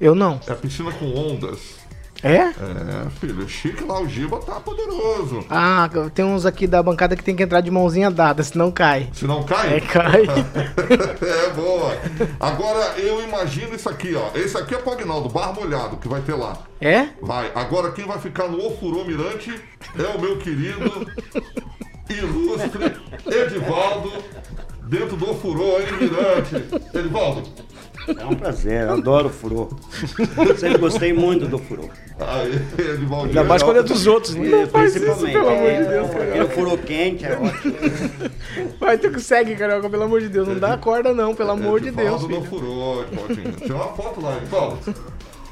[0.00, 0.40] Eu não.
[0.46, 1.80] É piscina com ondas.
[2.22, 2.36] É?
[2.36, 2.52] É,
[3.18, 5.44] filho, chique lá, o Giba tá poderoso.
[5.48, 9.08] Ah, tem uns aqui da bancada que tem que entrar de mãozinha dada, senão cai.
[9.14, 9.76] Se não cai?
[9.76, 10.24] É, cai.
[10.28, 11.96] é, boa.
[12.38, 14.36] Agora, eu imagino isso aqui, ó.
[14.36, 16.58] Esse aqui é pro Agnaldo, bar molhado, que vai ter lá.
[16.78, 17.08] É?
[17.22, 17.50] Vai.
[17.54, 19.58] Agora, quem vai ficar no Ofurô Mirante
[19.98, 21.06] é o meu querido,
[22.08, 22.92] ilustre
[23.26, 24.12] Edivaldo,
[24.84, 26.64] dentro do Ofurô aí, Mirante.
[26.94, 27.42] Edivaldo.
[28.18, 29.68] É um prazer, eu adoro o furô.
[30.58, 31.88] Sempre gostei muito do furô.
[32.18, 33.26] Aí, Edivaldo.
[33.28, 34.62] Ainda mais quando é dos outros, né?
[34.62, 35.32] E, Principalmente.
[35.32, 36.24] pelo amor de Deus, é, cara.
[36.24, 37.76] aquele furô quente é ótimo.
[38.80, 40.48] Vai, tu consegue, carioca, pelo amor de Deus.
[40.48, 42.22] Não dá corda, não, pelo amor de Deus.
[42.22, 42.46] Edivaldo.
[42.46, 43.52] Ofurô, Edivaldinho.
[43.52, 44.78] Tem uma foto lá, Edivaldo.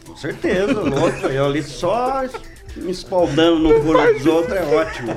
[0.07, 1.26] Com certeza, louco.
[1.26, 2.24] Eu ali só
[2.76, 5.16] me espaldando no furô dos outros é ótimo.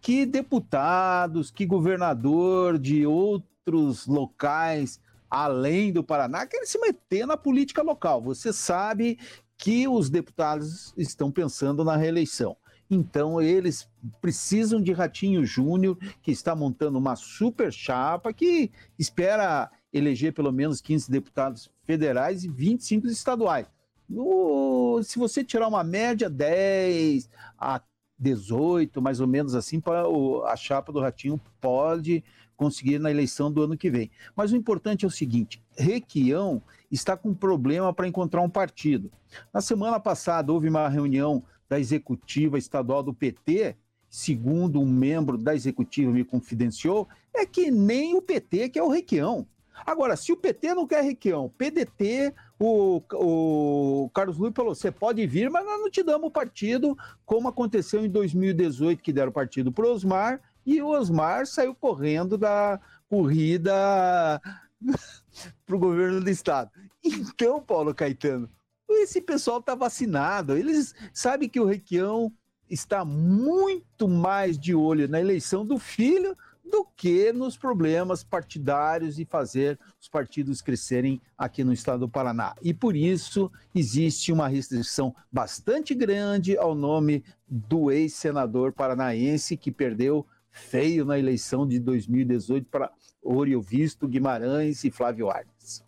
[0.01, 7.83] Que deputados, que governador de outros locais além do Paraná querem se meter na política
[7.83, 8.21] local.
[8.23, 9.19] Você sabe
[9.57, 12.57] que os deputados estão pensando na reeleição.
[12.89, 13.89] Então, eles
[14.21, 20.81] precisam de Ratinho Júnior, que está montando uma super chapa que espera eleger pelo menos
[20.81, 23.67] 15 deputados federais e 25 estaduais.
[25.03, 27.29] Se você tirar uma média, 10
[27.59, 27.83] a
[28.19, 30.05] 18, mais ou menos assim, para
[30.47, 32.23] a chapa do Ratinho pode
[32.57, 34.11] conseguir na eleição do ano que vem.
[34.35, 39.11] Mas o importante é o seguinte: Requião está com problema para encontrar um partido.
[39.53, 43.77] Na semana passada houve uma reunião da executiva estadual do PT,
[44.09, 49.47] segundo um membro da executiva me confidenciou, é que nem o PT quer o Requião.
[49.85, 55.27] Agora, se o PT não quer Requião, PDT, o, o Carlos Luiz falou: você pode
[55.27, 59.87] vir, mas nós não te damos partido, como aconteceu em 2018, que deram partido para
[59.87, 63.73] o Osmar, e o Osmar saiu correndo da corrida
[65.65, 66.71] para o governo do estado.
[67.05, 68.51] Então, Paulo Caetano,
[68.91, 70.57] esse pessoal está vacinado.
[70.57, 72.33] Eles sabem que o Requião
[72.69, 76.37] está muito mais de olho na eleição do filho
[76.69, 82.55] do que nos problemas partidários e fazer os partidos crescerem aqui no estado do Paraná.
[82.61, 90.27] E por isso existe uma restrição bastante grande ao nome do ex-senador paranaense que perdeu
[90.57, 92.91] feio na eleição de 2018 para
[93.23, 95.85] Orio Visto, Guimarães e Flávio Arnes.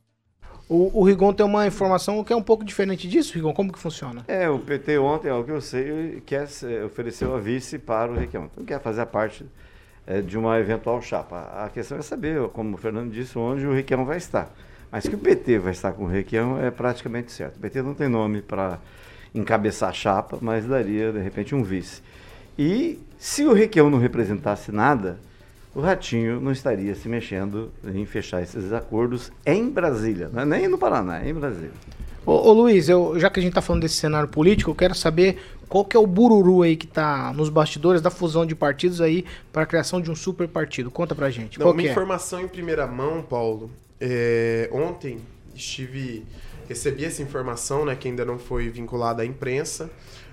[0.68, 3.54] O, o Rigon tem uma informação que é um pouco diferente disso, Rigon.
[3.54, 4.22] Como que funciona?
[4.28, 6.46] É, o PT ontem, ao que eu sei, quer
[6.84, 8.50] ofereceu a vice para o Requião.
[8.52, 9.46] Então quer fazer parte
[10.06, 11.40] é, de uma eventual chapa.
[11.64, 14.54] A questão é saber, como o Fernando disse, onde o Requião vai estar.
[14.90, 17.56] Mas que o PT vai estar com o Requião é praticamente certo.
[17.56, 18.78] O PT não tem nome para
[19.34, 22.02] encabeçar a chapa, mas daria, de repente, um vice.
[22.58, 25.18] E se o Requião não representasse nada,
[25.74, 30.68] o Ratinho não estaria se mexendo em fechar esses acordos em Brasília, não é nem
[30.68, 31.72] no Paraná, é em Brasília.
[32.24, 34.94] Ô, ô Luiz, eu, já que a gente está falando desse cenário político, eu quero
[34.94, 35.38] saber
[35.68, 39.24] qual que é o bururu aí que está nos bastidores da fusão de partidos aí
[39.52, 40.90] para a criação de um super partido.
[40.90, 41.58] Conta pra gente.
[41.58, 41.90] Não, qual uma que é?
[41.90, 43.70] informação em primeira mão, Paulo.
[44.00, 45.20] É, ontem
[45.54, 46.24] estive
[46.68, 49.90] recebi essa informação, né, que ainda não foi vinculada à imprensa.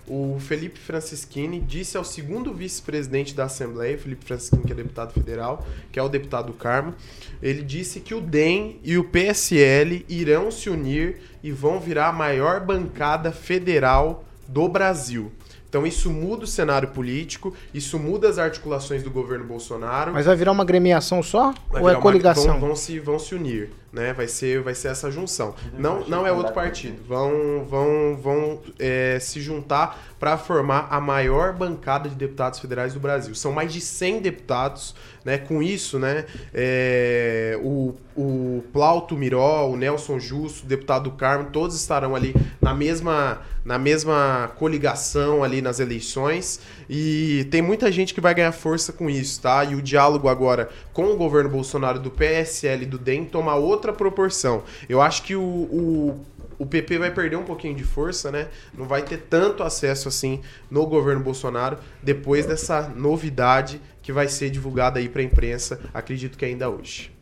[0.07, 5.65] O Felipe Francischini disse ao segundo vice-presidente da Assembleia, Felipe Francischini, que é deputado federal,
[5.91, 6.93] que é o deputado Carmo,
[7.41, 12.13] ele disse que o DEM e o PSL irão se unir e vão virar a
[12.13, 15.31] maior bancada federal do Brasil.
[15.67, 20.13] Então isso muda o cenário político, isso muda as articulações do governo Bolsonaro.
[20.13, 21.53] Mas vai virar uma gremiação só?
[21.69, 22.45] Vai ou é virar uma- coligação?
[22.59, 24.13] Vão, vão se, vão se unir, né?
[24.13, 25.55] Vai ser, vai ser essa junção.
[25.77, 27.01] Não, não é outro partido.
[27.07, 32.99] Vão, vão, vão é, se juntar para formar a maior bancada de deputados federais do
[32.99, 33.33] Brasil.
[33.33, 34.93] São mais de 100 deputados,
[35.23, 35.37] né?
[35.37, 36.25] Com isso, né?
[36.53, 42.73] é, o, o Plauto Miró, o Nelson Justo, o deputado Carmo, todos estarão ali na
[42.73, 46.59] mesma, na mesma coligação ali nas eleições.
[46.89, 49.63] E tem muita gente que vai ganhar força com isso, tá?
[49.63, 53.91] E o diálogo agora com o governo Bolsonaro do PSL e do DEM toma outra
[53.93, 54.63] proporção.
[54.88, 56.25] Eu acho que o, o,
[56.57, 58.47] o PP vai perder um pouquinho de força, né?
[58.77, 64.49] Não vai ter tanto acesso assim no governo Bolsonaro depois dessa novidade que vai ser
[64.49, 67.15] divulgada aí para a imprensa, acredito que ainda hoje.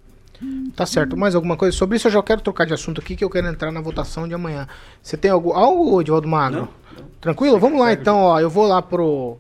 [0.76, 1.16] Tá certo.
[1.16, 2.08] Mais alguma coisa sobre isso?
[2.08, 4.68] Eu já quero trocar de assunto aqui, que eu quero entrar na votação de amanhã.
[5.02, 6.68] Você tem algo, algo Edivaldo Magro?
[7.22, 7.60] Tranquilo?
[7.60, 8.40] Vamos lá então, ó.
[8.40, 9.38] Eu vou lá pro.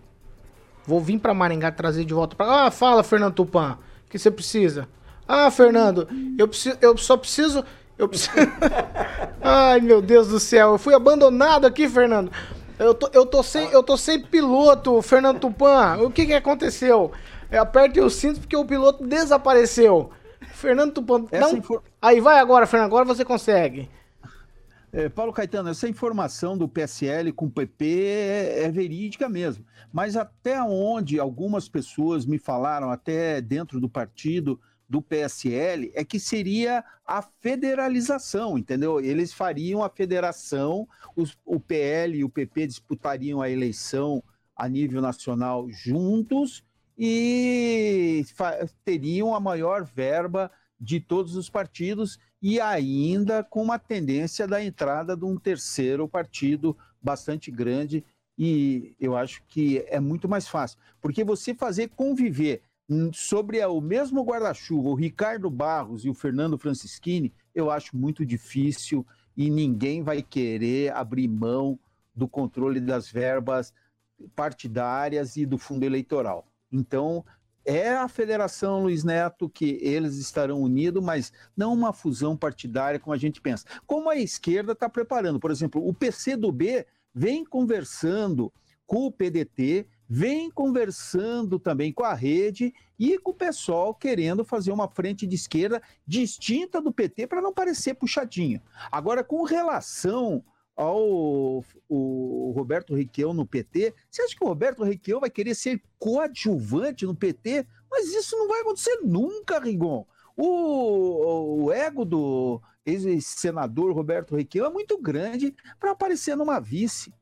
[0.86, 2.65] Vou vir pra Maringá trazer de volta pra.
[2.67, 3.77] Ah, fala, Fernando Tupan.
[4.05, 4.88] O que você precisa?
[5.27, 6.07] Ah, Fernando,
[6.38, 7.63] eu, preciso, eu só preciso.
[7.97, 8.36] Eu preciso.
[9.41, 10.71] Ai, meu Deus do céu.
[10.73, 12.31] Eu fui abandonado aqui, Fernando.
[12.79, 15.97] Eu tô, eu tô, sem, eu tô sem piloto, Fernando Tupan.
[16.01, 17.11] O que que aconteceu?
[17.51, 20.09] Eu apertei o cinto porque o piloto desapareceu.
[20.53, 21.25] Fernando Tupan.
[21.31, 22.88] Não- infor- Aí vai agora, Fernando.
[22.88, 23.89] Agora você consegue.
[24.95, 29.65] É, Paulo Caetano, essa informação do PSL com o PP é, é verídica mesmo.
[29.91, 36.19] Mas até onde algumas pessoas me falaram, até dentro do partido do PSL, é que
[36.19, 38.99] seria a federalização, entendeu?
[38.99, 44.23] Eles fariam a federação, os- o PL e o PP disputariam a eleição
[44.55, 46.63] a nível nacional juntos
[46.95, 48.23] e
[48.85, 55.15] teriam a maior verba de todos os partidos e ainda com uma tendência da entrada
[55.15, 58.03] de um terceiro partido bastante grande
[58.37, 62.61] e eu acho que é muito mais fácil, porque você fazer conviver
[63.13, 69.05] sobre o mesmo guarda-chuva o Ricardo Barros e o Fernando Francischini, eu acho muito difícil
[69.37, 71.79] e ninguém vai querer abrir mão
[72.13, 73.73] do controle das verbas
[74.35, 76.45] partidárias e do fundo eleitoral.
[76.69, 77.23] Então,
[77.66, 83.14] é a Federação Luiz Neto que eles estarão unidos, mas não uma fusão partidária como
[83.14, 83.66] a gente pensa.
[83.86, 88.51] Como a esquerda está preparando, por exemplo, o PCdoB vem conversando
[88.86, 94.72] com o PDT, vem conversando também com a rede e com o pessoal querendo fazer
[94.72, 98.61] uma frente de esquerda distinta do PT para não parecer puxadinho.
[98.91, 100.43] Agora, com relação
[100.76, 105.82] ao o Roberto Requião no PT, você acha que o Roberto Requião vai querer ser
[105.99, 107.65] coadjuvante no PT?
[107.89, 110.05] Mas isso não vai acontecer nunca, Rigon.
[110.36, 117.13] O, o ego do ex-senador Roberto Requião é muito grande para aparecer numa vice.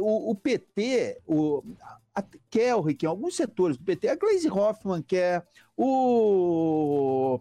[0.00, 1.62] O, o PT o,
[2.14, 5.46] a, quer o Requião, alguns setores do PT, a Glaze Hoffman quer,
[5.76, 7.40] o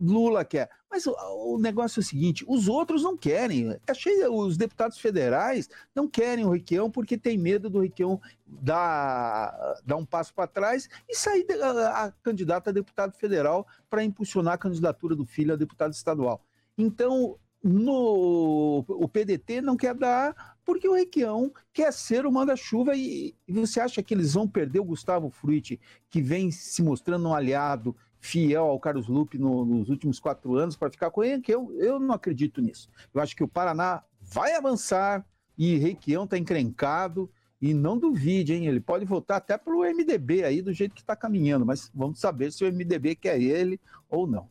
[0.00, 0.70] Lula quer.
[0.92, 1.16] Mas o,
[1.54, 3.74] o, negócio é o seguinte: os outros não querem.
[3.86, 9.80] É cheio, os deputados federais não querem o Requião porque tem medo do Requião dar,
[9.86, 14.52] dar um passo para trás e sair a, a candidata a deputado federal para impulsionar
[14.52, 16.44] a candidatura do filho a deputado estadual.
[16.76, 23.34] Então, no, o PDT não quer dar porque o Requião quer ser o manda-chuva e,
[23.48, 25.80] e, você acha que eles vão perder o Gustavo Frutti,
[26.10, 30.76] que vem se mostrando um aliado fiel ao Carlos Lupe no, nos últimos quatro anos
[30.76, 32.88] para ficar com ele, que eu, eu não acredito nisso.
[33.12, 35.26] Eu acho que o Paraná vai avançar
[35.58, 37.28] e Requião está encrencado
[37.60, 38.66] e não duvide, hein?
[38.68, 42.20] Ele pode voltar até para o MDB aí do jeito que está caminhando, mas vamos
[42.20, 44.48] saber se o MDB quer ele ou não.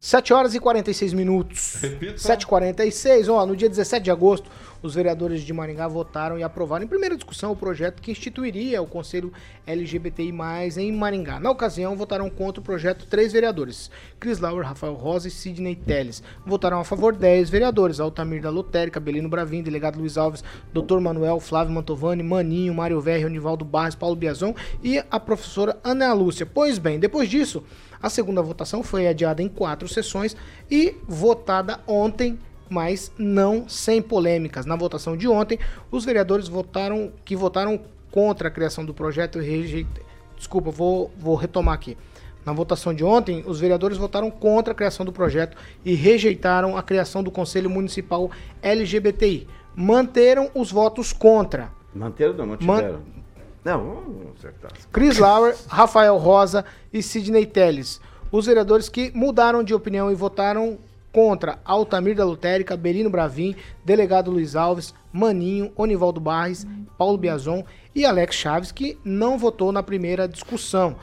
[0.00, 1.74] 7 horas e 46 minutos.
[1.74, 2.16] Repita.
[2.16, 3.32] 7h46.
[3.32, 4.50] Ó, no dia 17 de agosto,
[4.82, 8.86] os vereadores de Maringá votaram e aprovaram em primeira discussão o projeto que instituiria o
[8.86, 9.32] Conselho
[9.66, 10.32] LGBTI+,
[10.78, 11.38] em Maringá.
[11.38, 16.22] Na ocasião, votaram contra o projeto três vereadores, Cris Lauer, Rafael Rosa e Sidney Teles.
[16.44, 20.98] Votaram a favor 10 vereadores, Altamir da Lotérica, Belino Bravin, delegado Luiz Alves, Dr.
[20.98, 26.44] Manuel, Flávio Mantovani, Maninho, Mário Verri, Onivaldo Barros, Paulo Biazon e a professora Ana Lúcia.
[26.44, 27.62] Pois bem, depois disso...
[28.02, 30.36] A segunda votação foi adiada em quatro sessões
[30.68, 32.36] e votada ontem,
[32.72, 34.64] mas não sem polêmicas.
[34.64, 35.58] Na votação de ontem,
[35.90, 37.78] os vereadores votaram que votaram
[38.10, 40.06] contra a criação do projeto rejeitaram.
[40.36, 41.96] Desculpa, vou, vou retomar aqui.
[42.44, 46.82] Na votação de ontem, os vereadores votaram contra a criação do projeto e rejeitaram a
[46.82, 49.46] criação do Conselho Municipal LGBTI.
[49.76, 51.70] Manteram os votos contra.
[51.94, 52.92] Manteram não, não tiveram.
[52.94, 53.22] Man
[53.64, 54.72] não, vamos acertar.
[54.90, 58.00] Chris Lauer, Rafael Rosa e Sidney Telles.
[58.32, 60.78] Os vereadores que mudaram de opinião e votaram
[61.12, 63.54] contra Altamir da Lutérica, Belino Bravin,
[63.84, 67.62] delegado Luiz Alves, Maninho, Onivaldo Barres, Paulo Biazon
[67.94, 70.96] e Alex Chaves, que não votou na primeira discussão.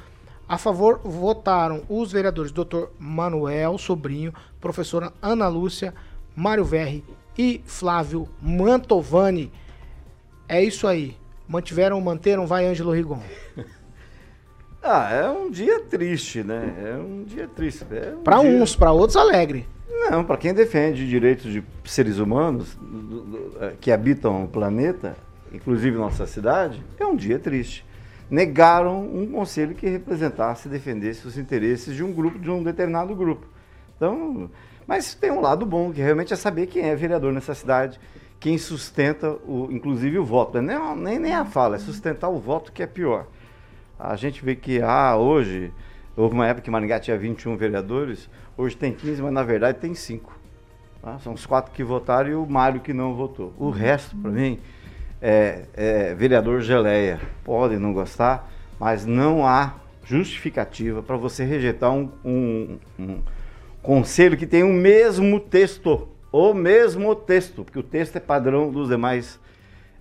[0.48, 2.86] A favor votaram os vereadores Dr.
[2.98, 5.94] Manuel Sobrinho, professora Ana Lúcia,
[6.36, 7.04] Mário Verri
[7.38, 9.52] e Flávio Mantovani.
[10.48, 11.16] É isso aí.
[11.48, 13.22] Mantiveram, manteram, vai Ângelo Rigon.
[14.82, 16.74] ah, é um dia triste, né?
[16.84, 17.86] É um dia triste.
[17.92, 18.50] É um para dia...
[18.50, 19.68] uns, para outros alegre.
[19.90, 22.78] Não, para quem defende direitos de seres humanos
[23.60, 25.16] é, que habitam o planeta,
[25.52, 27.86] inclusive nossa cidade, é um dia triste.
[28.30, 33.16] Negaram um conselho que representasse e defendesse os interesses de um grupo, de um determinado
[33.16, 33.46] grupo.
[33.96, 34.50] Então,
[34.86, 38.00] mas tem um lado bom, que realmente é saber quem é vereador nessa cidade
[38.40, 40.62] quem sustenta, o, inclusive, o voto.
[40.62, 43.28] Nem, nem, nem a fala, é sustentar o voto que é pior.
[44.00, 45.74] A gente vê que ah, hoje,
[46.16, 48.30] houve uma época que Maringá tinha 21 vereadores,
[48.60, 50.38] hoje tem 15, mas na verdade tem 5.
[51.02, 51.18] Tá?
[51.20, 53.54] São os quatro que votaram e o Mário que não votou.
[53.58, 54.60] O resto, para mim,
[55.22, 57.20] é, é vereador geleia.
[57.44, 63.22] Podem não gostar, mas não há justificativa para você rejeitar um, um, um
[63.82, 68.90] conselho que tem o mesmo texto o mesmo texto, porque o texto é padrão dos
[68.90, 69.40] demais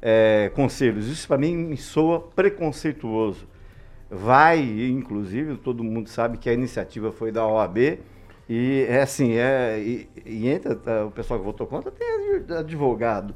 [0.00, 1.08] é, conselhos.
[1.08, 3.46] Isso para mim me soa preconceituoso.
[4.10, 7.98] Vai, inclusive, todo mundo sabe que a iniciativa foi da OAB
[8.48, 13.34] e é assim, é, e, e entra tá, o pessoal que votou contra, tem advogado.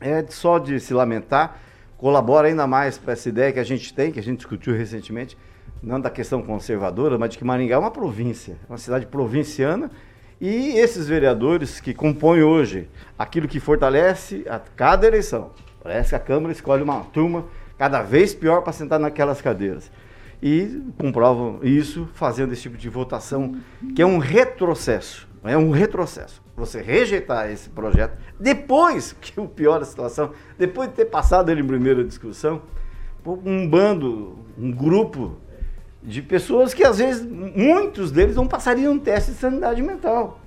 [0.00, 1.58] É só de se lamentar,
[1.96, 5.38] colabora ainda mais para essa ideia que a gente tem, que a gente discutiu recentemente,
[5.82, 9.90] não da questão conservadora, mas de que Maringá é uma província, uma cidade provinciana
[10.40, 15.52] e esses vereadores que compõem hoje aquilo que fortalece a cada eleição.
[15.82, 17.46] Parece que a Câmara escolhe uma turma
[17.78, 19.90] cada vez pior para sentar naquelas cadeiras.
[20.42, 23.54] E comprovam isso fazendo esse tipo de votação,
[23.94, 25.28] que é um retrocesso.
[25.44, 26.42] É um retrocesso.
[26.56, 31.60] Você rejeitar esse projeto, depois, que o pior da situação, depois de ter passado ele
[31.60, 32.62] em primeira discussão,
[33.24, 35.36] um bando, um grupo
[36.02, 40.40] de pessoas que às vezes, muitos deles não passariam um teste de sanidade mental.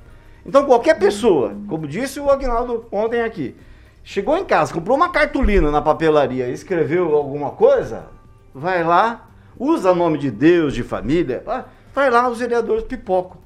[0.46, 3.56] Então qualquer pessoa, como disse o Agnaldo ontem aqui,
[4.04, 8.08] chegou em casa, comprou uma cartolina na papelaria escreveu alguma coisa,
[8.54, 9.25] vai lá,
[9.58, 11.43] usa nome de Deus, de família,
[11.93, 13.38] vai lá os vereadores pipocam.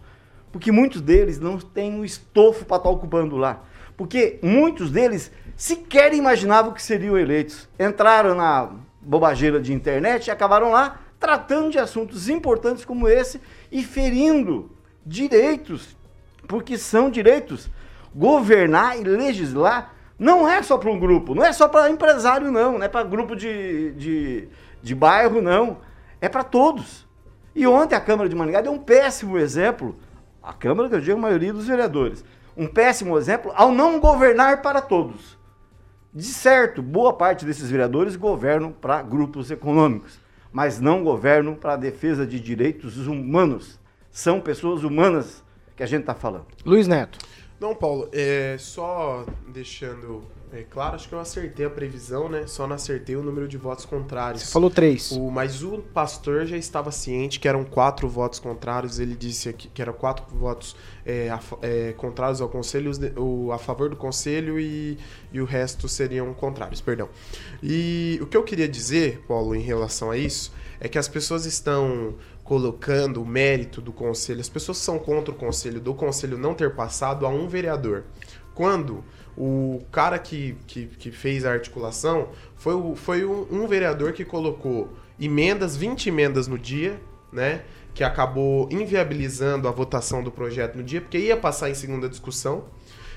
[0.51, 3.61] Porque muitos deles não têm o estofo para estar ocupando lá.
[3.95, 7.69] Porque muitos deles sequer imaginavam que seriam eleitos.
[7.79, 13.41] Entraram na bobageira de internet e acabaram lá tratando de assuntos importantes como esse
[13.71, 14.71] e ferindo
[15.05, 15.95] direitos,
[16.47, 17.69] porque são direitos.
[18.15, 22.77] Governar e legislar não é só para um grupo, não é só para empresário, não,
[22.77, 24.47] não é para grupo de, de,
[24.81, 25.77] de bairro, não.
[26.21, 27.07] É para todos.
[27.55, 29.97] E ontem a Câmara de Maringá deu um péssimo exemplo,
[30.41, 32.23] a Câmara, que eu digo, a maioria dos vereadores,
[32.55, 35.37] um péssimo exemplo ao não governar para todos.
[36.13, 40.19] De certo, boa parte desses vereadores governam para grupos econômicos,
[40.51, 43.79] mas não governam para a defesa de direitos humanos.
[44.09, 45.43] São pessoas humanas
[45.75, 46.47] que a gente está falando.
[46.65, 47.19] Luiz Neto.
[47.59, 52.47] Não, Paulo, é, só deixando é, claro, acho que eu acertei a previsão, né?
[52.47, 54.43] Só não acertei o número de votos contrários.
[54.43, 55.11] Você falou três.
[55.11, 58.99] O, mas o pastor já estava ciente que eram quatro votos contrários.
[58.99, 60.75] Ele disse que, que eram quatro votos
[61.05, 64.97] é, a, é, contrários ao conselho, o, a favor do conselho e,
[65.31, 67.09] e o resto seriam contrários, perdão.
[67.61, 71.45] E o que eu queria dizer, Paulo, em relação a isso, é que as pessoas
[71.45, 76.55] estão colocando o mérito do conselho, as pessoas são contra o conselho, do conselho não
[76.55, 78.05] ter passado a um vereador.
[78.55, 79.03] Quando
[79.39, 82.27] o cara que, que, que fez a articulação
[82.57, 86.99] foi, o, foi um, um vereador que colocou emendas, 20 emendas no dia,
[87.31, 87.61] né?
[87.93, 92.65] Que acabou inviabilizando a votação do projeto no dia, porque ia passar em segunda discussão.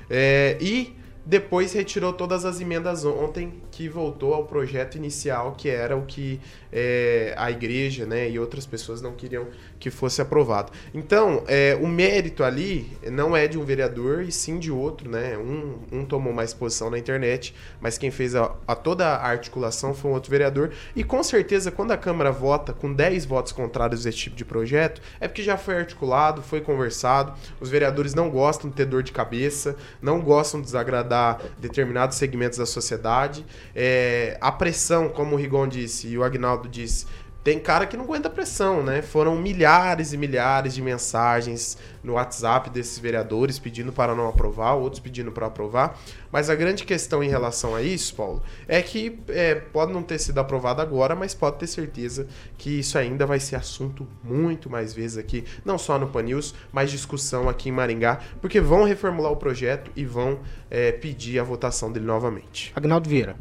[0.09, 0.97] É, e
[1.27, 6.39] depois retirou todas as emendas ontem, que voltou ao projeto inicial, que era o que
[6.71, 9.49] é, a igreja né, e outras pessoas não queriam
[9.81, 10.71] que fosse aprovado.
[10.95, 15.11] Então, é, o mérito ali não é de um vereador e sim de outro.
[15.11, 15.37] Né?
[15.37, 19.95] Um, um tomou mais posição na internet, mas quem fez a, a, toda a articulação
[19.95, 20.71] foi um outro vereador.
[20.95, 24.45] E com certeza, quando a Câmara vota com 10 votos contrários a esse tipo de
[24.45, 27.33] projeto, é porque já foi articulado, foi conversado.
[27.59, 32.59] Os vereadores não gostam de ter dor de cabeça, não gostam de desagradar determinados segmentos
[32.59, 33.45] da sociedade.
[33.75, 37.07] É, a pressão, como o Rigon disse e o Agnaldo disse,
[37.45, 39.03] tem cara que não aguenta pressão, né?
[39.03, 45.01] Foram milhares e milhares de mensagens no WhatsApp desses vereadores pedindo para não aprovar, outros
[45.01, 45.99] pedindo para aprovar.
[46.31, 50.19] Mas a grande questão em relação a isso, Paulo, é que é, pode não ter
[50.19, 54.93] sido aprovado agora, mas pode ter certeza que isso ainda vai ser assunto muito mais
[54.93, 59.37] vezes aqui, não só no Panils, mas discussão aqui em Maringá, porque vão reformular o
[59.37, 60.41] projeto e vão
[60.71, 62.73] é, pedir a votação dele novamente.
[62.77, 63.37] Agnaldo Vieira.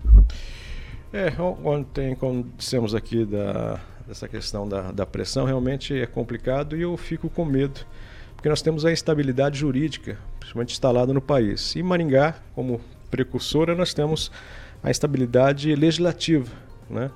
[1.14, 1.30] É,
[1.64, 3.82] ontem, como dissemos aqui da,
[4.12, 7.80] dessa questão da, da pressão, realmente é complicado e eu fico com medo,
[8.36, 11.74] porque nós temos a instabilidade jurídica, principalmente instalada no país.
[11.78, 14.30] E Maringá, como precursora, nós temos
[14.84, 16.52] a instabilidade legislativa,
[16.90, 17.10] né?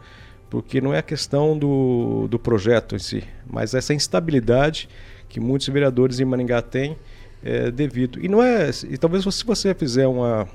[0.50, 4.88] porque não é a questão do, do projeto em si, mas essa instabilidade
[5.28, 6.96] que muitos vereadores em Maringá têm
[7.44, 8.24] é, devido.
[8.24, 8.70] E não é.
[8.90, 10.48] E talvez se você fizer uma,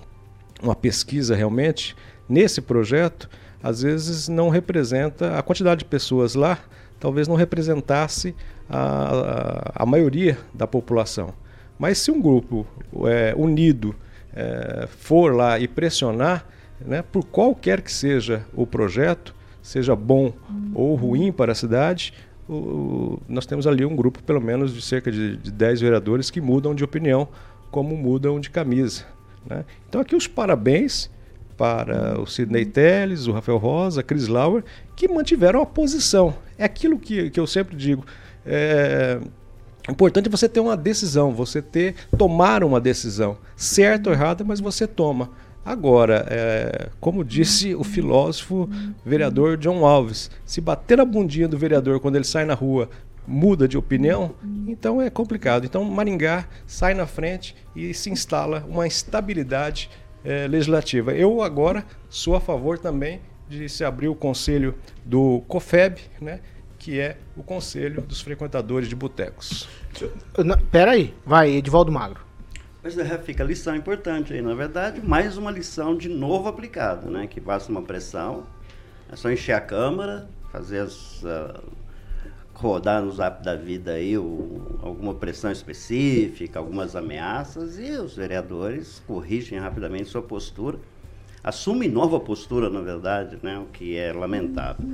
[0.62, 1.94] uma pesquisa realmente,
[2.26, 3.28] nesse projeto,
[3.62, 6.58] às vezes não representa, a quantidade de pessoas lá
[6.98, 8.34] talvez não representasse
[8.68, 11.32] a, a, a maioria da população.
[11.78, 12.66] Mas se um grupo
[13.06, 13.96] é, unido
[14.34, 16.46] é, for lá e pressionar,
[16.78, 20.32] né, por qualquer que seja o projeto, seja bom
[20.74, 22.12] ou ruim para a cidade,
[22.48, 26.40] o, nós temos ali um grupo, pelo menos, de cerca de, de 10 vereadores que
[26.40, 27.28] mudam de opinião,
[27.70, 29.04] como mudam de camisa.
[29.46, 29.64] Né?
[29.88, 31.10] Então, aqui os parabéns
[31.60, 34.64] para o Sidney Telles, o Rafael Rosa, Chris Lauer,
[34.96, 36.34] que mantiveram a posição.
[36.56, 38.02] É aquilo que, que eu sempre digo.
[38.46, 39.20] É
[39.86, 44.86] importante você ter uma decisão, você ter tomar uma decisão, certo ou errada, mas você
[44.86, 45.32] toma.
[45.62, 48.66] Agora, é, como disse o filósofo
[49.04, 52.88] vereador John Alves, se bater na bundinha do vereador quando ele sai na rua
[53.26, 54.34] muda de opinião,
[54.66, 55.66] então é complicado.
[55.66, 59.90] Então Maringá sai na frente e se instala uma estabilidade
[60.24, 61.12] é, legislativa.
[61.12, 66.40] Eu agora sou a favor também de se abrir o conselho do COFEB, né,
[66.78, 69.68] que é o Conselho dos Frequentadores de Botecos.
[70.70, 72.24] Pera aí, vai, Edivaldo Magro.
[72.80, 74.40] Pois é, fica a lição importante aí.
[74.40, 77.26] Na verdade, mais uma lição de novo aplicada, né?
[77.26, 78.46] Que basta uma pressão,
[79.12, 81.62] é só encher a Câmara, fazer as, uh,
[82.60, 89.02] rodar no zap da vida aí o- alguma pressão específica, algumas ameaças, e os vereadores
[89.06, 90.78] corrigem rapidamente sua postura,
[91.42, 94.86] assumem nova postura, na verdade, né, o que é lamentável.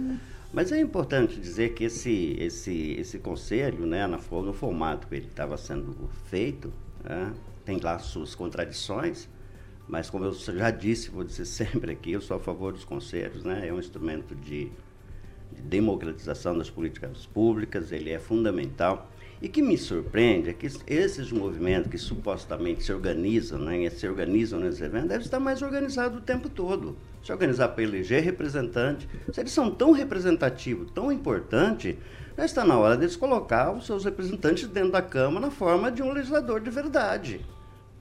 [0.52, 5.26] Mas é importante dizer que esse, esse, esse conselho, né, na, no formato que ele
[5.26, 5.94] estava sendo
[6.30, 6.72] feito,
[7.04, 7.32] né,
[7.64, 9.28] tem lá suas contradições,
[9.88, 13.42] mas como eu já disse, vou dizer sempre aqui, eu sou a favor dos conselhos,
[13.44, 14.70] né, é um instrumento de
[15.56, 19.10] de democratização das políticas públicas, ele é fundamental.
[19.40, 24.60] E que me surpreende é que esses movimentos que supostamente se organizam, né, se organizam
[24.60, 26.96] nesses eventos, devem estar mais organizados o tempo todo.
[27.22, 31.96] Se organizar para eleger representante, se eles são tão representativos, tão importantes,
[32.36, 36.02] já está na hora deles colocar os seus representantes dentro da Câmara na forma de
[36.02, 37.44] um legislador de verdade,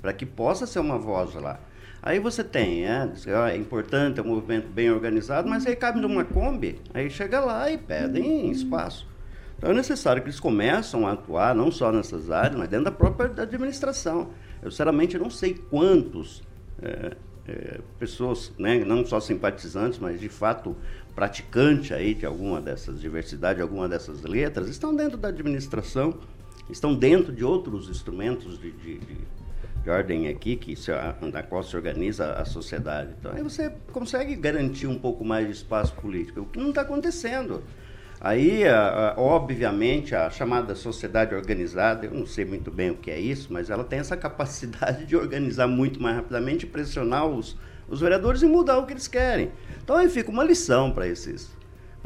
[0.01, 1.59] para que possa ser uma voz lá.
[2.05, 3.11] Aí você tem, é,
[3.51, 7.71] é importante, é um movimento bem organizado, mas aí cabe numa Kombi, aí chega lá
[7.71, 9.07] e pedem espaço.
[9.57, 12.91] Então é necessário que eles começam a atuar, não só nessas áreas, mas dentro da
[12.91, 14.29] própria administração.
[14.61, 16.43] Eu, sinceramente, não sei quantos
[16.79, 20.77] é, é, pessoas, né, não só simpatizantes, mas de fato
[21.15, 26.19] praticantes aí de alguma dessas diversidades, de alguma dessas letras, estão dentro da administração,
[26.69, 29.17] estão dentro de outros instrumentos de, de, de
[29.85, 30.89] de ordem aqui, que se,
[31.31, 33.11] na qual se organiza a sociedade.
[33.19, 36.81] Então, aí você consegue garantir um pouco mais de espaço político, o que não está
[36.81, 37.63] acontecendo.
[38.19, 43.11] Aí, a- a- obviamente, a chamada sociedade organizada, eu não sei muito bem o que
[43.11, 47.55] é isso, mas ela tem essa capacidade de organizar muito mais rapidamente pressionar os,
[47.87, 49.51] os vereadores e mudar o que eles querem.
[49.83, 51.55] Então, aí fica uma lição para esses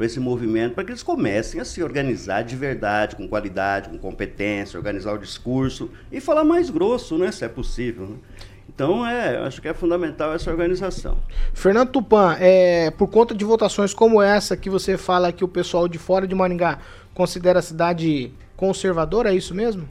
[0.00, 3.98] para esse movimento, para que eles comecem a se organizar de verdade, com qualidade, com
[3.98, 8.06] competência, organizar o discurso e falar mais grosso, né, se é possível.
[8.06, 8.16] né?
[8.66, 11.18] Então, é, eu acho que é fundamental essa organização.
[11.52, 15.86] Fernando Tupan, é, por conta de votações como essa que você fala que o pessoal
[15.86, 16.78] de fora de Maringá
[17.12, 19.86] considera a cidade conservadora, é isso mesmo?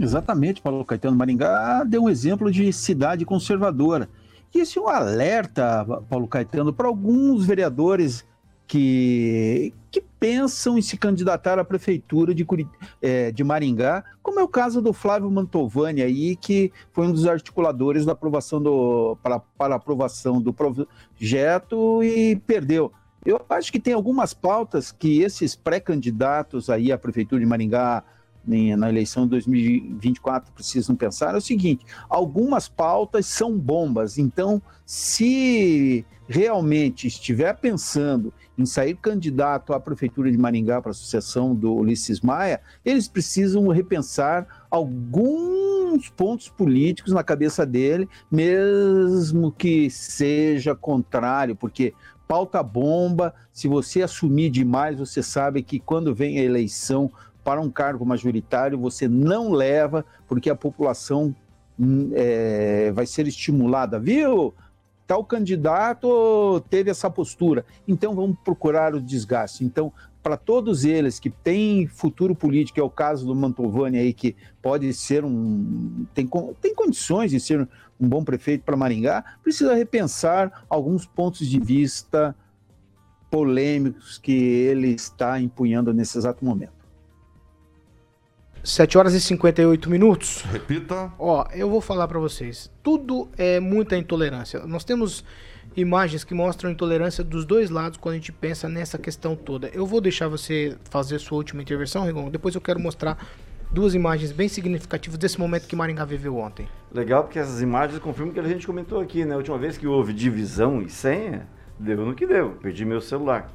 [0.00, 4.08] Exatamente, Paulo Caetano Maringá deu um exemplo de cidade conservadora.
[4.54, 8.24] E esse é um alerta, Paulo Caetano, para alguns vereadores
[8.66, 12.68] que, que pensam em se candidatar à prefeitura de, Curi-
[13.00, 17.26] eh, de Maringá, como é o caso do Flávio Mantovani aí, que foi um dos
[17.26, 22.92] articuladores da aprovação do, para, para aprovação do projeto e perdeu.
[23.24, 28.04] Eu acho que tem algumas pautas que esses pré-candidatos aí à prefeitura de Maringá
[28.46, 36.06] na eleição de 2024 precisam pensar é o seguinte: algumas pautas são bombas, então, se
[36.28, 42.20] realmente estiver pensando em sair candidato à prefeitura de Maringá para a sucessão do Ulisses
[42.20, 51.92] Maia, eles precisam repensar alguns pontos políticos na cabeça dele, mesmo que seja contrário, porque
[52.26, 57.10] pauta bomba, se você assumir demais, você sabe que quando vem a eleição
[57.44, 61.34] para um cargo majoritário, você não leva, porque a população
[61.78, 64.52] hum, é, vai ser estimulada, viu?
[65.06, 69.64] Tal candidato teve essa postura, então vamos procurar o desgaste.
[69.64, 74.34] Então, para todos eles que têm futuro político, é o caso do Mantovani aí, que
[74.60, 76.04] pode ser um.
[76.12, 76.28] tem,
[76.60, 77.68] tem condições de ser
[78.00, 82.34] um bom prefeito para Maringá, precisa repensar alguns pontos de vista
[83.30, 86.75] polêmicos que ele está empunhando nesse exato momento.
[88.66, 90.42] 7 horas e 58 minutos.
[90.50, 91.12] Repita.
[91.20, 92.68] Ó, eu vou falar pra vocês.
[92.82, 94.66] Tudo é muita intolerância.
[94.66, 95.24] Nós temos
[95.76, 99.68] imagens que mostram intolerância dos dois lados quando a gente pensa nessa questão toda.
[99.68, 102.28] Eu vou deixar você fazer sua última intervenção, Rigon.
[102.28, 103.24] Depois eu quero mostrar
[103.70, 106.66] duas imagens bem significativas desse momento que Maringá viveu ontem.
[106.92, 109.34] Legal porque essas imagens confirmam o que a gente comentou aqui, né?
[109.34, 111.46] A última vez que houve divisão e senha,
[111.78, 112.56] deu no que deu.
[112.60, 113.48] Perdi meu celular.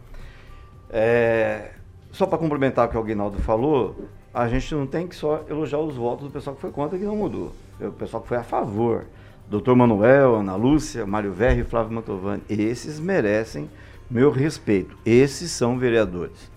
[0.89, 1.72] É,
[2.14, 5.79] Só para complementar o que o Aguinaldo falou, a gente não tem que só elogiar
[5.79, 7.51] os votos do pessoal que foi contra que não mudou.
[7.79, 9.05] O pessoal que foi a favor.
[9.47, 12.41] Doutor Manuel, Ana Lúcia, Mário Verri Flávio Mantovani.
[12.47, 13.69] Esses merecem
[14.09, 14.95] meu respeito.
[15.05, 16.49] Esses são vereadores.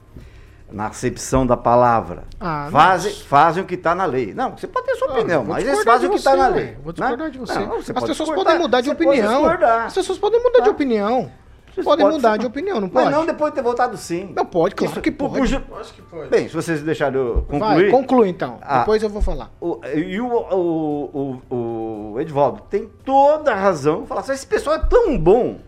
[0.70, 2.24] Na acepção da palavra.
[2.40, 4.32] Ah, fazem, fazem o que está na lei.
[4.34, 6.76] Não, você pode ter sua opinião, vou mas eles fazem o que está na lei.
[6.82, 6.92] Vou né?
[6.92, 7.58] discordar de você.
[7.60, 9.46] Não, você As pode pessoas podem mudar de opinião.
[9.84, 10.70] As pessoas podem mudar de Tá?
[10.70, 11.30] opinião.
[11.74, 13.16] Vocês podem podem mudar ser- de opinião, não Mas pode?
[13.16, 14.32] não depois de ter votado sim.
[14.34, 15.58] Não pode, claro Isso- que por- pode.
[15.58, 16.28] por Acho que pode.
[16.28, 17.90] Bem, se vocês deixarem eu Vai, concluir.
[17.90, 18.58] conclui então.
[18.62, 18.78] Ah.
[18.80, 19.50] Depois eu vou falar.
[19.60, 24.06] o- e o, o, o, o Edvaldo tem toda a razão.
[24.06, 25.58] Falar assim, esse pessoal é tão bom.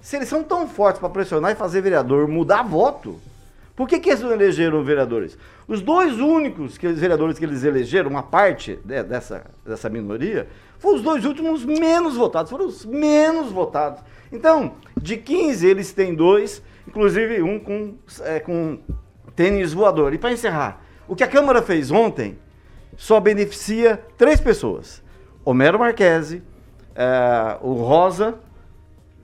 [0.00, 3.18] Se eles são tão fortes para pressionar e fazer vereador mudar voto,
[3.74, 5.38] por que, que eles não elegeram vereadores?
[5.66, 10.46] Os dois únicos que vereadores que eles elegeram, uma parte né, dessa, dessa minoria,
[10.78, 14.00] foram os dois últimos menos votados, foram os menos votados.
[14.34, 18.80] Então, de 15 eles têm dois, inclusive um com, é, com
[19.36, 20.12] tênis voador.
[20.12, 22.36] E para encerrar, o que a Câmara fez ontem
[22.96, 25.00] só beneficia três pessoas:
[25.44, 26.42] Homero Marquesi,
[26.96, 28.34] eh, o Rosa,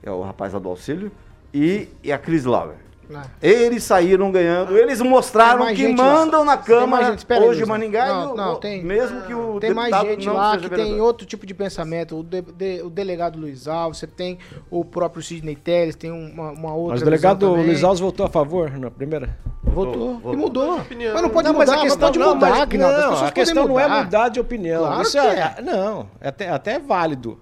[0.01, 1.11] é o rapaz lá do auxílio,
[1.53, 2.77] e, e a Cris Lauer.
[3.15, 3.25] Ah.
[3.41, 7.25] Eles saíram ganhando, eles mostraram Tem que gente mandam na Tem Câmara gente.
[7.29, 10.25] Aí, hoje Luiz, Maningá, não, o- não, o- tem- mesmo que o Tem mais gente
[10.27, 11.01] não lá que tem vereador.
[11.05, 12.19] outro tipo de pensamento.
[12.19, 14.37] O, de- de- o delegado Luiz Alves, você tem
[14.69, 16.93] o próprio Sidney Telles, tem uma, uma outra.
[16.93, 17.49] Mas o delegado.
[17.55, 19.37] Luiz Alves votou a favor na primeira?
[19.63, 20.15] Votou.
[20.15, 20.77] Votou, E mudou.
[20.79, 21.13] Opinião.
[21.13, 22.95] Mas não pode não, mudar, mas a questão não, mudar, mas- Aguinaldo.
[22.97, 24.03] As não, a questão não é mudar.
[24.03, 24.79] mudar de opinião.
[24.83, 25.61] Claro Isso que é, é.
[25.61, 27.39] Não, é até, até é válido.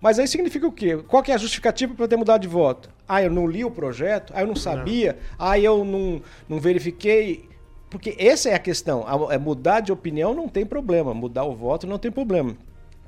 [0.00, 0.96] Mas aí significa o quê?
[1.08, 2.88] Qual que é a justificativa para ter mudado de voto?
[3.06, 7.48] Ah, eu não li o projeto, ah, eu não sabia, ah, eu não, não verifiquei.
[7.90, 9.04] Porque essa é a questão.
[9.06, 11.12] A- é mudar de opinião não tem problema.
[11.14, 12.54] Mudar o voto não tem problema.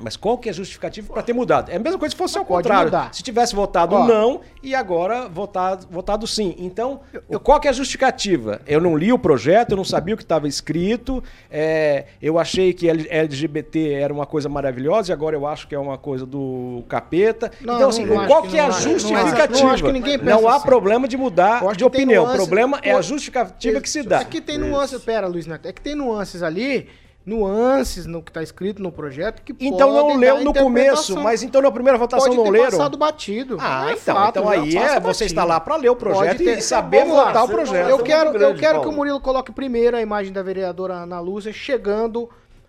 [0.03, 1.71] Mas qual que é a justificativa para ter mudado?
[1.71, 2.87] É a mesma coisa se fosse ao pode contrário.
[2.87, 3.15] mudar.
[3.15, 4.07] Se tivesse votado Ó.
[4.07, 6.55] não e agora votado, votado sim.
[6.59, 7.01] Então,
[7.43, 8.61] qual que é a justificativa?
[8.67, 12.73] Eu não li o projeto, eu não sabia o que estava escrito, é, eu achei
[12.73, 16.83] que LGBT era uma coisa maravilhosa e agora eu acho que é uma coisa do
[16.89, 17.51] capeta.
[17.61, 19.61] Não, então, assim, não qual que que é a justificativa?
[19.65, 20.65] não acho que ninguém pensa Não há assim.
[20.67, 22.25] problema de Eu mudar de opinião.
[22.25, 24.21] O nuances- problema é a justificativa que se dá.
[24.21, 26.89] É que tem nuances, pera, Luiz Neto, é que tem nuances ali,
[27.25, 31.61] nuances no que tá escrito no projeto que Então não leu no começo, mas então
[31.61, 32.71] na primeira votação Pode não ter leram?
[32.71, 33.57] passado batido.
[33.61, 36.59] Ah, É então, fato, então aí é, você está lá para ler o projeto ter-
[36.59, 37.89] e saber lá, votar o projeto.
[37.91, 38.93] Eu São quero, muito eu grande, quero que Paulo.
[38.93, 42.29] o Murilo coloque primeiro a imagem da vereadora Ana Lúcia chegando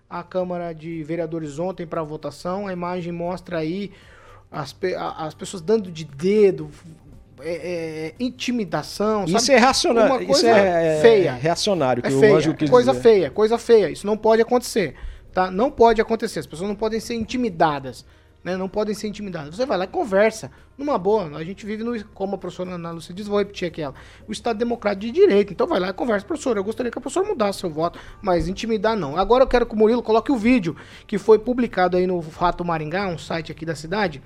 [0.09, 2.67] à Câmara de Vereadores ontem para votação.
[2.67, 3.91] A imagem mostra aí
[4.51, 4.75] as,
[5.17, 6.69] as pessoas dando de dedo,
[7.43, 9.25] é, é, intimidação.
[9.25, 9.57] Isso sabe?
[9.57, 11.33] é racional, Uma isso coisa é feia.
[11.33, 13.03] reacionário que É feia, coisa dizer.
[13.03, 13.89] feia, coisa feia.
[13.89, 14.95] Isso não pode acontecer,
[15.33, 15.49] tá?
[15.49, 16.39] Não pode acontecer.
[16.39, 18.05] As pessoas não podem ser intimidadas,
[18.43, 18.57] né?
[18.57, 19.55] Não podem ser intimidadas.
[19.55, 21.37] Você vai lá e conversa, numa boa.
[21.37, 23.93] A gente vive no, como a professora Ana Lúcia diz, vou repetir aqui ela,
[24.27, 25.53] o Estado Democrático de Direito.
[25.53, 26.57] Então vai lá e conversa, professor.
[26.57, 29.15] Eu gostaria que a professora mudasse seu voto, mas intimidar não.
[29.17, 30.75] Agora eu quero que o Murilo coloque o vídeo
[31.05, 34.21] que foi publicado aí no Fato Maringá, um site aqui da cidade,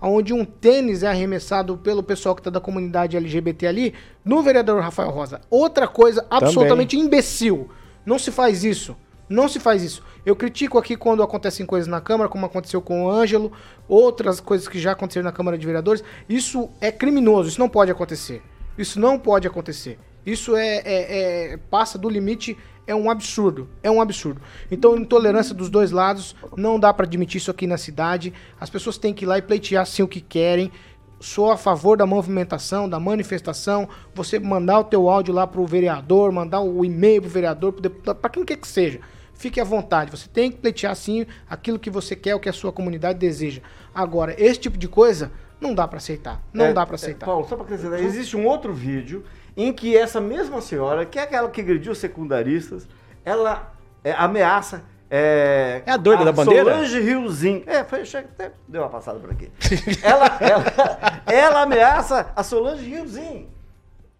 [0.00, 3.94] onde um tênis é arremessado pelo pessoal que está da comunidade LGBT ali
[4.24, 5.40] no vereador Rafael Rosa.
[5.50, 7.68] Outra coisa absolutamente imbecil.
[8.06, 8.96] Não se faz isso.
[9.28, 10.02] Não se faz isso.
[10.24, 13.52] Eu critico aqui quando acontecem coisas na Câmara, como aconteceu com o Ângelo,
[13.86, 16.02] outras coisas que já aconteceram na Câmara de Vereadores.
[16.28, 18.42] Isso é criminoso, isso não pode acontecer.
[18.78, 19.98] Isso não pode acontecer.
[20.24, 22.56] Isso é, é- é- passa do limite,
[22.88, 23.68] é um absurdo.
[23.82, 24.40] É um absurdo.
[24.70, 28.32] Então, intolerância dos dois lados, não dá pra admitir isso aqui na cidade.
[28.58, 30.72] As pessoas têm que ir lá e pleitear sim o que querem.
[31.20, 33.88] Sou a favor da movimentação, da manifestação.
[34.14, 38.16] Você mandar o teu áudio lá pro vereador, mandar o e-mail pro vereador, pro deputado,
[38.16, 39.00] pra quem quer que seja.
[39.34, 40.10] Fique à vontade.
[40.10, 43.60] Você tem que pleitear sim aquilo que você quer, o que a sua comunidade deseja.
[43.94, 45.30] Agora, esse tipo de coisa
[45.60, 46.42] não dá pra aceitar.
[46.52, 47.26] Não É, dá pra é, aceitar.
[47.26, 49.24] Paulo, só para acrescentar, existe um outro vídeo
[49.58, 52.86] em que essa mesma senhora, que é aquela que agrediu os secundaristas,
[53.24, 53.72] ela
[54.04, 54.84] é, ameaça.
[55.10, 56.70] É, É a doida da bandeira?
[56.70, 57.64] Solange Riozinho.
[57.66, 59.50] É, foi, chega, até deu uma passada por aqui.
[60.00, 63.48] ela, ela, ela ameaça a Solange Riozinho.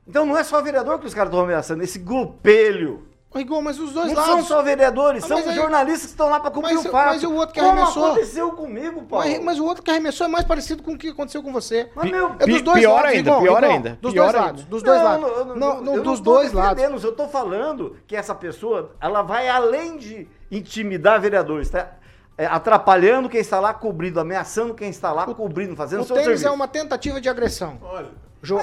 [0.05, 3.07] Então não é só vereador que os caras estão ameaçando, esse grupelho.
[3.34, 4.30] Ô, Igor, mas os dois Não lados.
[4.32, 6.90] são só vereadores, Ah, são aí- jornalistas que estão lá para cumprir mas o o-
[6.90, 7.06] fato.
[7.08, 8.06] mas o outro que Como arremessou?
[8.06, 9.26] aconteceu comigo, Paulo.
[9.28, 11.90] Mas, mas o outro que arremessou é mais parecido com o que aconteceu com você.
[11.94, 14.34] Mas, meu, É dos dois pior lados, ainda, Igor, pior Igor, ainda, Dos pior dois
[14.34, 14.46] ainda.
[14.46, 15.28] lados, dos dois lados.
[15.30, 17.04] eu Não, não, eu dos dois lados.
[17.04, 21.90] Eu tô falando que essa pessoa, ela vai além de intimidar vereadores, tá?
[22.38, 26.14] É, atrapalhando quem está lá cobrindo, ameaçando quem está lá cobrindo, fazendo O o seu
[26.14, 26.48] tênis serviço.
[26.48, 27.78] é uma tentativa de agressão.
[27.82, 28.08] Olha,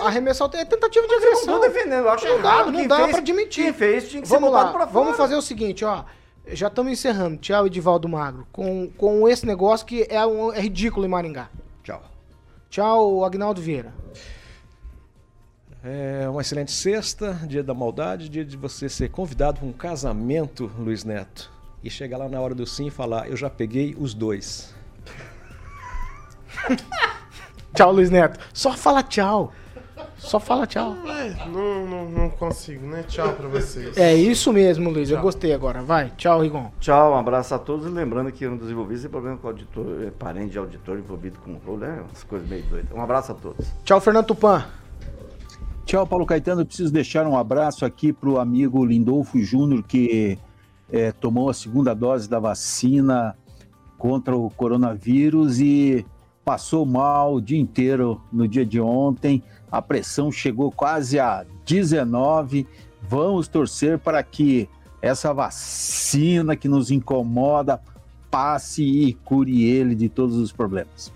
[0.03, 1.53] Arremessar é tentativa de Eu não agressão.
[1.53, 2.65] tô defendendo, eu acho Não dá, errado.
[2.71, 3.63] não Quem dá fez- pra admitir.
[3.65, 4.85] Quem fez tinha que Vamos ser lá, pra fora.
[4.87, 6.03] vamos fazer o seguinte, ó.
[6.47, 7.37] Já estamos encerrando.
[7.37, 8.47] Tchau, Edivaldo Magro.
[8.51, 11.49] Com, com esse negócio que é, um- é ridículo em Maringá.
[11.83, 12.01] Tchau.
[12.69, 13.93] Tchau, Agnaldo Vieira.
[15.83, 20.71] É uma excelente sexta, dia da maldade, dia de você ser convidado para um casamento,
[20.79, 21.51] Luiz Neto.
[21.83, 24.73] E chegar lá na hora do sim e falar, eu já peguei os dois.
[27.75, 28.39] Tchau, Luiz Neto.
[28.53, 29.51] Só fala tchau.
[30.17, 30.95] Só fala tchau.
[31.07, 33.03] é, não, não, não consigo, né?
[33.03, 33.97] Tchau pra vocês.
[33.97, 35.09] É isso mesmo, Luiz.
[35.09, 35.23] Eu Tchau.
[35.23, 35.81] gostei agora.
[35.81, 36.11] Vai.
[36.17, 36.71] Tchau, Rigon.
[36.79, 37.85] Tchau, um abraço a todos.
[37.85, 40.97] E lembrando que eu não desenvolvi esse problema com o auditor, é, parente de auditor
[40.97, 42.91] envolvido com o rolo, é umas coisas meio doidas.
[42.91, 43.67] Um abraço a todos.
[43.83, 44.65] Tchau, Fernando Tupan.
[45.85, 46.61] Tchau, Paulo Caetano.
[46.61, 50.39] Eu preciso deixar um abraço aqui para o amigo Lindolfo Júnior, que
[50.91, 53.35] eh, tomou a segunda dose da vacina
[53.97, 56.05] contra o coronavírus e
[56.43, 59.43] passou mal o dia inteiro no dia de ontem.
[59.75, 62.65] A pressão chegou quase a 19.
[63.01, 64.69] Vamos torcer para que
[65.01, 67.81] essa vacina que nos incomoda
[68.31, 71.11] passe e cure ele de todos os problemas.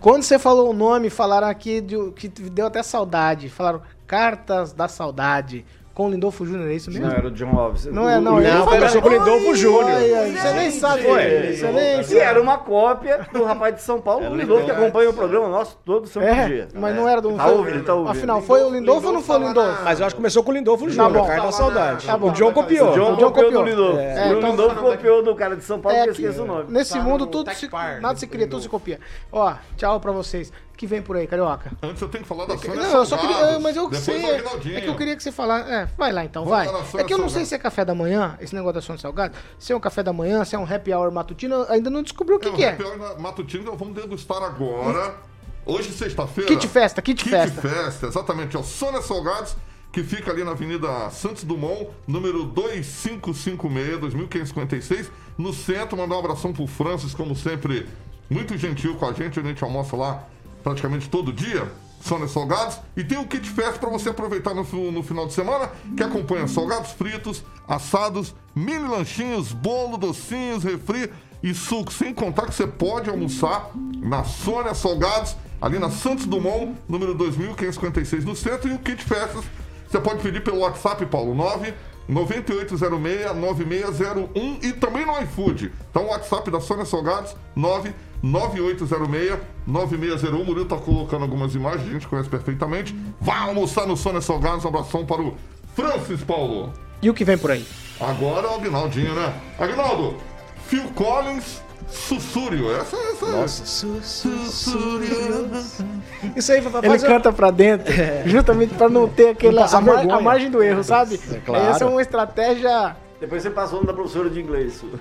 [0.00, 3.50] Quando você falou o nome, falaram aqui de- que deu até saudade.
[3.50, 5.64] Falaram cartas da saudade.
[5.96, 7.06] Com o Lindolfo Júnior, é isso mesmo?
[7.06, 7.86] Não, era o John Alves.
[7.86, 8.38] Não é, não.
[8.38, 9.98] Ele Não, começou com o Lindolfo Júnior.
[9.98, 11.02] Você nem sabe.
[11.04, 11.52] Foi.
[11.54, 15.08] Você nem E era uma cópia do rapaz de São Paulo, o Lindolfo, que acompanha
[15.08, 16.68] o programa nosso todo santo É, dia.
[16.74, 17.32] mas não era do.
[17.32, 18.10] Tá ouvindo, tá ouvindo.
[18.10, 19.84] Afinal, foi o Lindolfo ou não foi o Lindolfo?
[19.84, 21.26] Mas eu acho que começou com o Lindolfo Júnior, bom.
[21.26, 22.06] cara da saudade.
[22.06, 22.28] Tá bom.
[22.28, 22.90] o John copiou.
[22.90, 23.64] O John, O John copiou, copiou.
[23.64, 23.98] do Lindolfo.
[23.98, 26.42] É, o então- Lindolfo copiou do cara de São Paulo, É que eu que esqueço
[26.42, 26.66] o nome.
[26.68, 27.46] Nesse Tá mundo tudo
[28.02, 29.00] nada se cria, tudo se copia.
[29.32, 30.52] Ó, tchau pra vocês.
[30.76, 31.72] Que vem por aí, Carioca?
[31.82, 33.34] Antes eu tenho que falar da Sônia Não, eu só queria.
[33.34, 34.20] Salgados, ah, Mas eu depois sei.
[34.20, 34.26] do
[34.68, 35.70] É, é que eu queria que você falasse.
[35.70, 37.00] É, vai lá então, Vamos vai.
[37.00, 39.34] É que eu não sei se é café da manhã, esse negócio da Sônia Salgado.
[39.58, 42.36] Se é um café da manhã, se é um happy hour matutino, ainda não descobriu
[42.36, 42.84] o que, É, que é.
[42.84, 45.14] o happy hour matutino nós vamos degustar agora.
[45.64, 46.50] Hoje, sexta-feira.
[46.50, 47.60] Kit festa, kit Kit festa.
[47.62, 48.54] festa, exatamente.
[48.54, 49.56] É o Sônia Salgados,
[49.90, 55.96] que fica ali na Avenida Santos Dumont, número 2556, 2556, no centro.
[55.96, 57.88] Mandar um abração pro Francis, como sempre,
[58.28, 59.40] muito gentil com a gente.
[59.40, 60.24] A gente almoça lá
[60.66, 61.70] praticamente todo dia.
[62.00, 62.78] Sônia Salgados.
[62.96, 66.48] E tem o kit festa para você aproveitar no, no final de semana, que acompanha
[66.48, 71.10] salgados fritos, assados, mini lanchinhos, bolo, docinhos, refri
[71.40, 71.92] e suco.
[71.92, 78.24] Sem contar que você pode almoçar na Sônia Salgados, ali na Santos Dumont, número 2556
[78.24, 78.68] no centro.
[78.68, 79.44] E o kit festas
[79.88, 81.72] você pode pedir pelo WhatsApp, Paulo, 9
[82.10, 85.72] 9806-9601 e também no iFood.
[85.90, 90.32] Então o WhatsApp da Sônia Salgados, 99806-9601.
[90.32, 92.94] O Murilo tá colocando algumas imagens, a gente conhece perfeitamente.
[93.20, 94.64] Vá almoçar no Sônia Salgados.
[94.64, 95.34] Um abração para o
[95.74, 96.72] Francis Paulo.
[97.02, 97.66] E o que vem por aí?
[98.00, 99.34] Agora o Agnaldinho, né?
[99.58, 100.14] Agnaldo,
[100.66, 102.70] Phil Collins, Sussúrio.
[102.74, 105.00] Essa, essa Nossa, su- su- su-
[106.34, 107.92] Isso aí vai Ele canta pra dentro,
[108.26, 111.18] justamente pra não ter aquela, a, mar- a margem do erro, sabe?
[111.44, 111.66] claro.
[111.70, 112.96] Essa é uma estratégia.
[113.20, 114.82] Depois você passou na professora de inglês.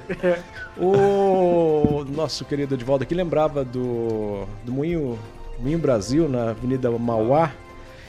[0.77, 5.17] O nosso querido Edvaldo aqui lembrava do, do Moinho,
[5.59, 7.51] Moinho Brasil, na Avenida Mauá.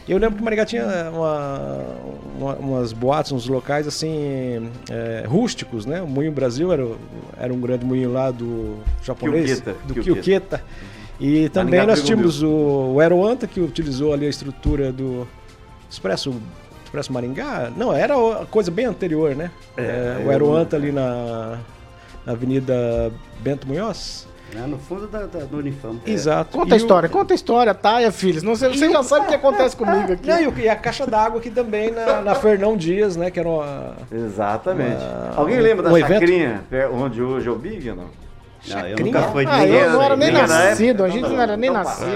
[0.09, 1.61] E eu lembro que Maringá tinha uma,
[2.39, 6.01] uma- umas boates, uns locais assim, é, rústicos, né?
[6.01, 6.87] O Moinho Brasil era,
[7.39, 9.95] era um grande moinho lá do japonês, Kyoketa, do.
[10.03, 10.63] Kyoketa.
[11.19, 15.27] E também Maringá nós tínhamos o, o Aeroanta, que utilizou ali a estrutura do
[15.91, 16.35] Expresso,
[16.85, 17.73] Expresso Maringá.
[17.77, 18.15] Não, era
[18.51, 19.51] coisa bem anterior, né?
[19.77, 21.59] É, o Aeroanta ali na,
[22.25, 24.26] na Avenida Bento Munhoz.
[24.55, 25.97] É, no fundo da, da- do Unifam.
[26.07, 26.57] Exato.
[26.57, 28.43] Conta a E o- história, conta a história, Taia, filhos.
[28.43, 30.29] Não, sei- você já sabe o que acontece comigo aqui.
[30.29, 33.31] Não, e, o- a caixa d'água aqui também na, na Fernão Dias, né?
[33.31, 33.95] Que era uma.
[34.11, 35.03] Exatamente.
[35.03, 36.13] Uma- Alguém lembra um da evento?
[36.21, 38.05] chacrinha, onde hoje é o Big ou não?
[38.69, 39.13] Não, eu Chacrinha?
[39.13, 39.75] nunca fui de Ah, ninguém.
[39.77, 42.09] eu não era nem Ninguém na nascido, a gente não era nem nascido.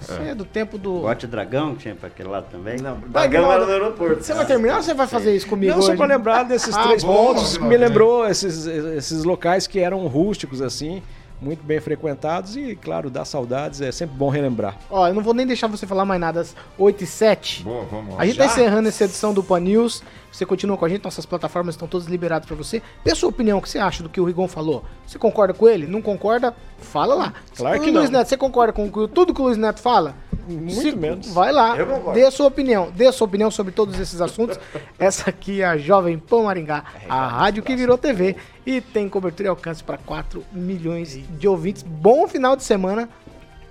[0.00, 1.00] Isso é do tempo do.
[1.00, 2.76] Bote Dragão, que tinha pra aquele lado também.
[2.78, 2.98] Não,
[3.28, 4.22] Gama era do aeroporto.
[4.22, 6.82] Você vai terminar ou você vai fazer isso comigo Não, só pra lembrar desses Ah,
[6.82, 7.76] três bom, pontos, me né?
[7.86, 11.02] lembrou esses, esses locais que eram rústicos, assim,
[11.40, 14.76] muito bem frequentados e, claro, dá saudades, é sempre bom relembrar.
[14.90, 17.62] Ó, eu não vou nem deixar você falar mais nada às 8 e 7.
[17.62, 18.22] Boa, vamos lá.
[18.22, 20.02] A gente tá encerrando essa edição do Pan News.
[20.30, 22.80] Você continua com a gente, nossas plataformas estão todas liberadas pra você.
[23.04, 24.84] Dê sua opinião, o que você acha do que o Rigon falou?
[25.06, 25.86] Você concorda com ele?
[25.86, 26.54] Não concorda?
[26.78, 27.34] Fala lá.
[27.56, 28.18] Claro O que Luiz não.
[28.20, 30.14] Neto, você concorda com tudo que o Luiz Neto fala?
[30.48, 31.28] Muito menos.
[31.32, 32.12] Vai lá, Eu concordo.
[32.18, 34.58] dê a sua opinião, dê a sua opinião sobre todos esses assuntos.
[34.98, 39.48] Essa aqui é a Jovem Pan Maringá, a rádio que virou TV e tem cobertura
[39.48, 41.82] e alcance para 4 milhões de ouvintes.
[41.82, 43.08] Bom final de semana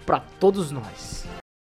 [0.06, 1.26] para todos nós.